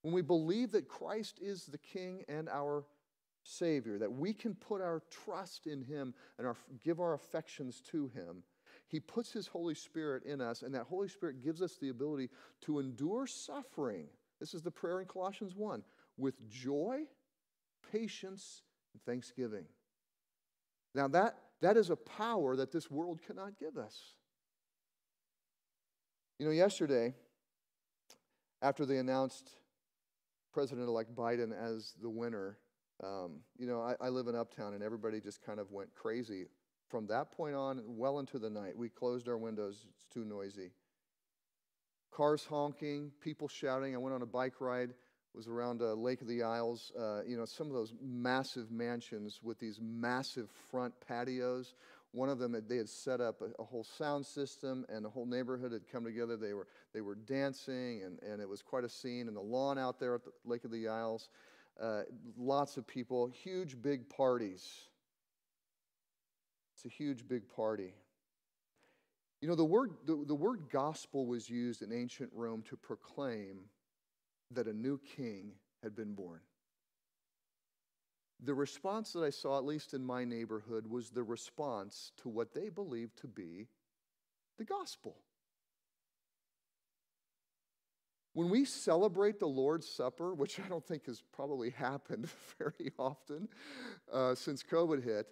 When 0.03 0.15
we 0.15 0.23
believe 0.23 0.73
that 0.73 0.89
Christ 0.89 1.39
is 1.41 1.67
the 1.67 1.79
King 1.79 2.25
and 2.29 2.49
our 2.49 2.85
Savior, 3.43 3.99
that 3.99 4.13
we 4.13 4.33
can 4.33 4.55
put 4.55 4.81
our 4.81 5.03
trust 5.11 5.67
in 5.67 5.83
Him 5.83 6.15
and 6.39 6.47
our, 6.47 6.57
give 6.85 7.01
our 7.01 7.15
affections 7.15 7.81
to 7.91 8.09
Him 8.09 8.43
he 8.89 9.01
puts 9.01 9.33
His 9.33 9.47
Holy 9.47 9.75
Spirit 9.75 10.25
in 10.25 10.41
us, 10.41 10.63
and 10.63 10.75
that 10.75 10.85
Holy 10.85 11.09
Spirit 11.09 11.43
gives 11.43 11.61
us 11.61 11.77
the 11.77 11.91
ability 11.91 12.31
to 12.63 12.79
endure 12.79 13.27
suffering. 13.27 14.07
This 14.41 14.55
is 14.55 14.63
the 14.63 14.71
prayer 14.71 15.01
in 15.01 15.07
Colossians 15.07 15.55
1 15.55 15.83
with 16.17 16.49
joy, 16.49 17.03
patience, 17.93 18.63
and 18.95 19.03
thanksgiving. 19.05 19.67
Now, 20.95 21.07
that, 21.09 21.37
that 21.61 21.77
is 21.77 21.91
a 21.91 21.97
power 21.97 22.57
that 22.57 22.73
this 22.73 22.91
world 22.91 23.21
cannot 23.25 23.59
give 23.59 23.77
us. 23.77 24.15
You 26.39 26.47
know, 26.47 26.53
yesterday, 26.53 27.15
after 28.63 28.87
they 28.87 28.97
announced 28.97 29.51
President 30.59 30.89
elect 30.89 31.15
Biden 31.15 31.53
as 31.57 31.95
the 32.03 32.11
winner, 32.11 32.59
um, 33.05 33.37
you 33.61 33.69
know, 33.69 33.81
I, 33.81 33.95
I, 34.05 34.09
live 34.09 34.27
in 34.27 34.35
Uptown 34.35 34.75
and 34.75 34.83
everybody 34.83 35.21
just 35.21 35.41
kind 35.41 35.61
of 35.61 35.71
went 35.71 35.95
crazy 35.95 36.47
from 36.89 37.07
that 37.07 37.31
point 37.31 37.55
on, 37.55 37.81
well 37.87 38.19
into 38.19 38.41
the 38.41 38.51
night, 38.51 38.77
we 38.77 38.89
closed 38.89 39.29
our 39.29 39.39
windows. 39.39 39.87
It's 39.89 40.05
too 40.13 40.25
noisy. 40.25 40.73
Cars 42.11 42.45
honking, 42.45 43.13
people 43.21 43.47
shouting. 43.47 43.95
I 43.95 43.99
went 43.99 44.17
on 44.17 44.23
a 44.23 44.27
bike 44.27 44.61
ride. 44.61 44.91
It 44.91 45.37
was 45.37 45.47
around 45.47 45.81
uh, 45.81 45.93
Lake 45.93 46.23
of 46.23 46.27
the 46.27 46.43
Isles. 46.43 46.91
Uh, 46.99 47.21
you 47.25 47.37
know, 47.37 47.45
some 47.45 47.69
of 47.69 47.73
those 47.73 47.95
massive 48.03 48.73
mansions 48.73 49.39
with 49.41 49.61
these 49.61 49.79
massive 49.81 50.51
front 50.73 50.93
patios. 51.07 51.75
One 52.13 52.29
of 52.29 52.39
them, 52.39 52.57
they 52.69 52.77
had 52.77 52.89
set 52.89 53.21
up 53.21 53.43
a, 53.43 53.61
a, 53.61 53.65
whole 53.65 53.85
sound 53.85 54.25
system, 54.25 54.87
and 54.89 55.05
the 55.05 55.11
whole 55.11 55.27
neighborhood 55.27 55.73
had 55.73 55.87
come 55.87 56.05
together. 56.05 56.37
They 56.37 56.55
were 56.55 56.67
they 56.95 57.03
were 57.03 57.15
dancing, 57.15 58.03
and, 58.03 58.19
and 58.23 58.41
it 58.41 58.49
was 58.49 58.63
quite 58.63 58.85
a 58.85 58.89
scene. 58.89 59.29
And 59.29 59.37
the 59.37 59.43
lawn 59.43 59.79
out 59.79 60.01
there 60.01 60.15
at 60.15 60.25
the 60.25 60.31
Lake 60.47 60.65
of 60.65 60.71
the 60.71 60.89
Isles, 60.89 61.29
uh, 61.81 62.03
lots 62.37 62.77
of 62.79 62.87
people, 62.87 63.29
huge 63.29 63.81
big 63.81 64.09
parties. 64.09 64.89
It's 66.75 66.87
a 66.87 66.89
huge, 66.89 67.27
big 67.29 67.49
party. 67.49 67.93
You 69.41 69.49
know, 69.49 69.55
the 69.55 69.65
word, 69.65 69.93
the, 70.07 70.25
the 70.27 70.35
word 70.35 70.63
gospel 70.71 71.27
was 71.27 71.49
used 71.49 71.83
in 71.83 71.93
ancient 71.93 72.31
Rome 72.33 72.63
to 72.71 72.77
proclaim 72.77 73.59
that 74.51 74.67
a 74.67 74.73
new 74.73 74.99
king 75.17 75.53
had 75.83 75.95
been 75.95 76.15
born. 76.15 76.41
The 78.45 78.55
response 78.55 79.13
that 79.13 79.25
I 79.25 79.31
saw, 79.31 79.59
at 79.59 79.65
least 79.65 79.95
in 79.95 80.05
my 80.05 80.25
neighborhood, 80.25 80.87
was 80.87 81.11
the 81.11 81.25
response 81.25 82.13
to 82.23 82.29
what 82.29 82.55
they 82.55 82.69
believed 82.69 83.17
to 83.21 83.27
be 83.27 83.67
the 84.59 84.65
gospel. 84.65 85.17
When 88.35 88.51
we 88.51 88.65
celebrate 88.65 89.41
the 89.41 89.49
Lord's 89.49 89.89
Supper, 89.89 90.35
which 90.35 90.61
I 90.61 90.69
don't 90.69 90.87
think 90.87 91.07
has 91.07 91.23
probably 91.33 91.71
happened 91.71 92.29
very 92.59 92.93
often 92.97 93.49
uh, 94.13 94.37
since 94.37 94.63
COVID 94.63 95.03
hit, 95.03 95.27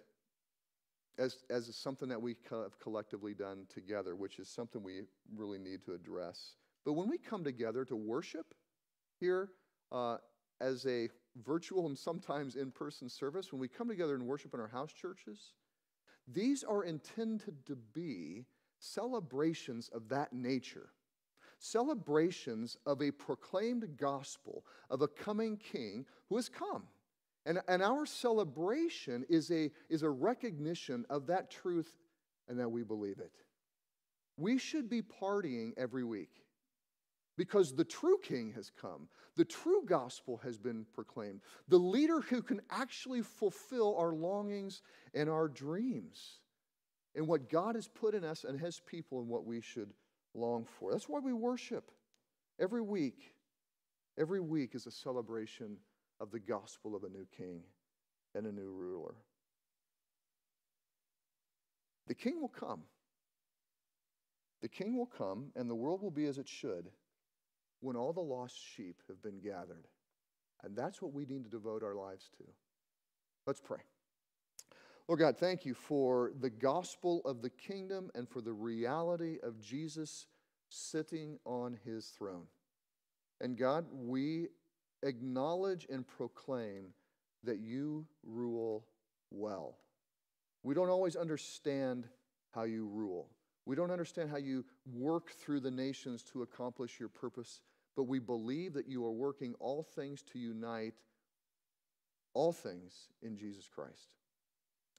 as, 1.17 1.37
as 1.49 1.73
something 1.75 2.09
that 2.09 2.21
we 2.21 2.35
have 2.49 2.77
collectively 2.79 3.33
done 3.33 3.65
together, 3.73 4.15
which 4.15 4.39
is 4.39 4.49
something 4.49 4.83
we 4.83 5.01
really 5.33 5.57
need 5.57 5.83
to 5.85 5.93
address. 5.93 6.55
But 6.85 6.93
when 6.93 7.09
we 7.09 7.17
come 7.17 7.43
together 7.43 7.85
to 7.85 7.95
worship 7.95 8.53
here 9.19 9.49
uh, 9.91 10.17
as 10.59 10.85
a 10.85 11.09
virtual 11.43 11.85
and 11.87 11.97
sometimes 11.97 12.55
in 12.55 12.71
person 12.71 13.09
service, 13.09 13.51
when 13.51 13.59
we 13.59 13.67
come 13.67 13.87
together 13.87 14.15
and 14.15 14.25
worship 14.25 14.53
in 14.53 14.59
our 14.59 14.67
house 14.67 14.91
churches, 14.91 15.53
these 16.27 16.63
are 16.63 16.83
intended 16.83 17.65
to 17.65 17.75
be 17.75 18.45
celebrations 18.79 19.89
of 19.93 20.09
that 20.09 20.33
nature. 20.33 20.89
Celebrations 21.59 22.77
of 22.85 23.01
a 23.01 23.11
proclaimed 23.11 23.97
gospel 23.97 24.63
of 24.89 25.01
a 25.01 25.07
coming 25.07 25.57
king 25.57 26.05
who 26.29 26.35
has 26.35 26.49
come 26.49 26.83
and, 27.47 27.61
and 27.69 27.81
our 27.81 28.05
celebration 28.05 29.25
is 29.29 29.49
a, 29.51 29.71
is 29.89 30.03
a 30.03 30.09
recognition 30.09 31.05
of 31.09 31.25
that 31.27 31.49
truth 31.49 31.95
and 32.49 32.59
that 32.59 32.69
we 32.69 32.83
believe 32.83 33.19
it. 33.19 33.31
We 34.35 34.57
should 34.57 34.89
be 34.89 35.01
partying 35.01 35.71
every 35.77 36.03
week 36.03 36.43
because 37.37 37.73
the 37.73 37.85
true 37.85 38.17
king 38.21 38.51
has 38.53 38.71
come. 38.81 39.07
The 39.35 39.45
true 39.45 39.83
gospel 39.85 40.37
has 40.43 40.57
been 40.57 40.85
proclaimed. 40.93 41.41
The 41.67 41.77
leader 41.77 42.19
who 42.19 42.41
can 42.41 42.59
actually 42.71 43.21
fulfill 43.21 43.95
our 43.97 44.13
longings 44.13 44.81
and 45.13 45.29
our 45.29 45.47
dreams 45.47 46.39
and 47.15 47.27
what 47.27 47.49
God 47.49 47.75
has 47.75 47.87
put 47.87 48.15
in 48.15 48.23
us 48.23 48.43
and 48.43 48.59
his 48.59 48.79
people 48.79 49.19
and 49.19 49.29
what 49.29 49.45
we 49.45 49.61
should 49.61 49.93
long 50.33 50.65
for. 50.65 50.91
That's 50.91 51.07
why 51.07 51.19
we 51.19 51.31
worship 51.31 51.91
every 52.59 52.81
week. 52.81 53.35
Every 54.19 54.39
week 54.39 54.73
is 54.73 54.87
a 54.87 54.91
celebration 54.91 55.77
of 56.19 56.31
the 56.31 56.39
gospel 56.39 56.95
of 56.95 57.03
a 57.03 57.09
new 57.09 57.27
king 57.37 57.61
and 58.33 58.47
a 58.47 58.51
new 58.51 58.71
ruler. 58.71 59.13
The 62.07 62.15
king 62.15 62.41
will 62.41 62.47
come. 62.47 62.81
The 64.61 64.69
king 64.69 64.97
will 64.97 65.05
come, 65.05 65.51
and 65.55 65.69
the 65.69 65.75
world 65.75 66.01
will 66.01 66.09
be 66.09 66.25
as 66.25 66.39
it 66.39 66.47
should 66.47 66.89
when 67.81 67.95
all 67.95 68.13
the 68.13 68.19
lost 68.21 68.55
sheep 68.75 69.01
have 69.07 69.21
been 69.21 69.39
gathered. 69.39 69.87
And 70.63 70.75
that's 70.75 71.01
what 71.01 71.13
we 71.13 71.25
need 71.25 71.43
to 71.43 71.49
devote 71.49 71.83
our 71.83 71.95
lives 71.95 72.29
to. 72.37 72.43
Let's 73.45 73.61
pray. 73.61 73.79
Lord 75.07 75.19
God, 75.19 75.37
thank 75.37 75.65
you 75.65 75.73
for 75.73 76.31
the 76.41 76.49
gospel 76.49 77.21
of 77.23 77.41
the 77.41 77.49
kingdom 77.49 78.09
and 78.13 78.27
for 78.27 78.41
the 78.41 78.51
reality 78.51 79.37
of 79.41 79.61
Jesus 79.61 80.27
sitting 80.69 81.39
on 81.45 81.77
his 81.85 82.07
throne. 82.07 82.47
And 83.39 83.57
God, 83.57 83.85
we 83.91 84.47
acknowledge 85.03 85.87
and 85.89 86.05
proclaim 86.05 86.87
that 87.43 87.59
you 87.59 88.05
rule 88.23 88.85
well. 89.31 89.77
We 90.63 90.73
don't 90.73 90.89
always 90.89 91.15
understand 91.15 92.05
how 92.51 92.63
you 92.63 92.85
rule. 92.85 93.29
We 93.67 93.75
don't 93.75 93.91
understand 93.91 94.29
how 94.29 94.37
you 94.37 94.63
work 94.93 95.31
through 95.31 95.59
the 95.59 95.69
nations 95.69 96.23
to 96.31 96.41
accomplish 96.41 97.01
your 97.01 97.09
purpose, 97.09 97.59
but 97.97 98.03
we 98.03 98.17
believe 98.17 98.73
that 98.75 98.87
you 98.87 99.03
are 99.03 99.11
working 99.11 99.55
all 99.59 99.83
things 99.83 100.23
to 100.31 100.39
unite 100.39 100.93
all 102.33 102.53
things 102.53 103.09
in 103.21 103.35
Jesus 103.35 103.67
Christ. 103.67 104.15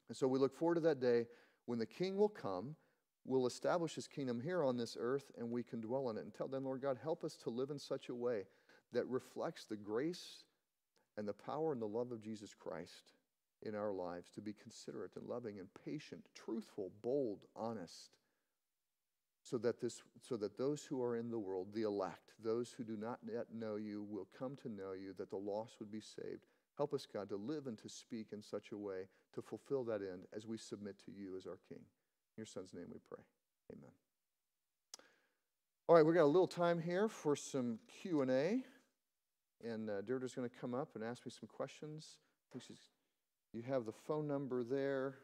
And 0.08 0.16
so 0.16 0.28
we 0.28 0.38
look 0.38 0.54
forward 0.54 0.74
to 0.74 0.80
that 0.82 1.00
day 1.00 1.24
when 1.64 1.78
the 1.78 1.86
King 1.86 2.18
will 2.18 2.28
come, 2.28 2.76
will 3.24 3.46
establish 3.46 3.94
his 3.94 4.06
kingdom 4.06 4.38
here 4.38 4.62
on 4.62 4.76
this 4.76 4.98
earth, 5.00 5.32
and 5.38 5.50
we 5.50 5.62
can 5.62 5.80
dwell 5.80 6.10
in 6.10 6.18
it. 6.18 6.24
And 6.24 6.34
tell 6.34 6.48
them, 6.48 6.64
Lord 6.64 6.82
God, 6.82 6.98
help 7.02 7.24
us 7.24 7.36
to 7.44 7.50
live 7.50 7.70
in 7.70 7.78
such 7.78 8.10
a 8.10 8.14
way 8.14 8.42
that 8.92 9.06
reflects 9.06 9.64
the 9.64 9.76
grace 9.76 10.44
and 11.16 11.26
the 11.26 11.32
power 11.32 11.72
and 11.72 11.80
the 11.80 11.86
love 11.86 12.12
of 12.12 12.20
Jesus 12.20 12.52
Christ 12.52 13.14
in 13.62 13.74
our 13.74 13.92
lives 13.92 14.28
to 14.34 14.42
be 14.42 14.52
considerate 14.52 15.16
and 15.16 15.26
loving 15.26 15.58
and 15.58 15.68
patient, 15.86 16.26
truthful, 16.34 16.90
bold, 17.02 17.46
honest, 17.56 18.10
so 19.48 19.58
that, 19.58 19.80
this, 19.80 20.02
so 20.20 20.36
that 20.36 20.58
those 20.58 20.84
who 20.84 21.02
are 21.02 21.16
in 21.16 21.30
the 21.30 21.38
world, 21.38 21.68
the 21.72 21.82
elect, 21.82 22.32
those 22.42 22.70
who 22.70 22.84
do 22.84 22.96
not 22.96 23.18
yet 23.26 23.46
know 23.54 23.76
you, 23.76 24.06
will 24.10 24.28
come 24.38 24.56
to 24.62 24.68
know 24.68 24.92
you, 24.92 25.14
that 25.16 25.30
the 25.30 25.36
lost 25.36 25.76
would 25.80 25.90
be 25.90 26.00
saved. 26.00 26.46
Help 26.76 26.92
us, 26.92 27.06
God, 27.12 27.28
to 27.30 27.36
live 27.36 27.66
and 27.66 27.78
to 27.78 27.88
speak 27.88 28.28
in 28.32 28.42
such 28.42 28.72
a 28.72 28.76
way 28.76 29.08
to 29.34 29.42
fulfill 29.42 29.84
that 29.84 30.00
end 30.00 30.26
as 30.36 30.46
we 30.46 30.56
submit 30.56 30.96
to 31.04 31.10
you 31.10 31.36
as 31.36 31.46
our 31.46 31.58
King. 31.68 31.78
In 31.78 32.36
your 32.36 32.46
Son's 32.46 32.74
name 32.74 32.86
we 32.92 33.00
pray. 33.08 33.22
Amen. 33.72 33.90
All 35.88 35.96
right, 35.96 36.04
we've 36.04 36.14
got 36.14 36.24
a 36.24 36.26
little 36.26 36.46
time 36.46 36.80
here 36.80 37.08
for 37.08 37.34
some 37.34 37.78
Q&A. 38.02 38.62
And 39.64 39.90
uh, 39.90 40.02
Deirdre's 40.02 40.34
going 40.34 40.48
to 40.48 40.54
come 40.60 40.74
up 40.74 40.90
and 40.94 41.02
ask 41.02 41.24
me 41.26 41.32
some 41.32 41.48
questions. 41.48 42.18
You 43.52 43.62
have 43.62 43.86
the 43.86 43.92
phone 43.92 44.28
number 44.28 44.62
there. 44.62 45.16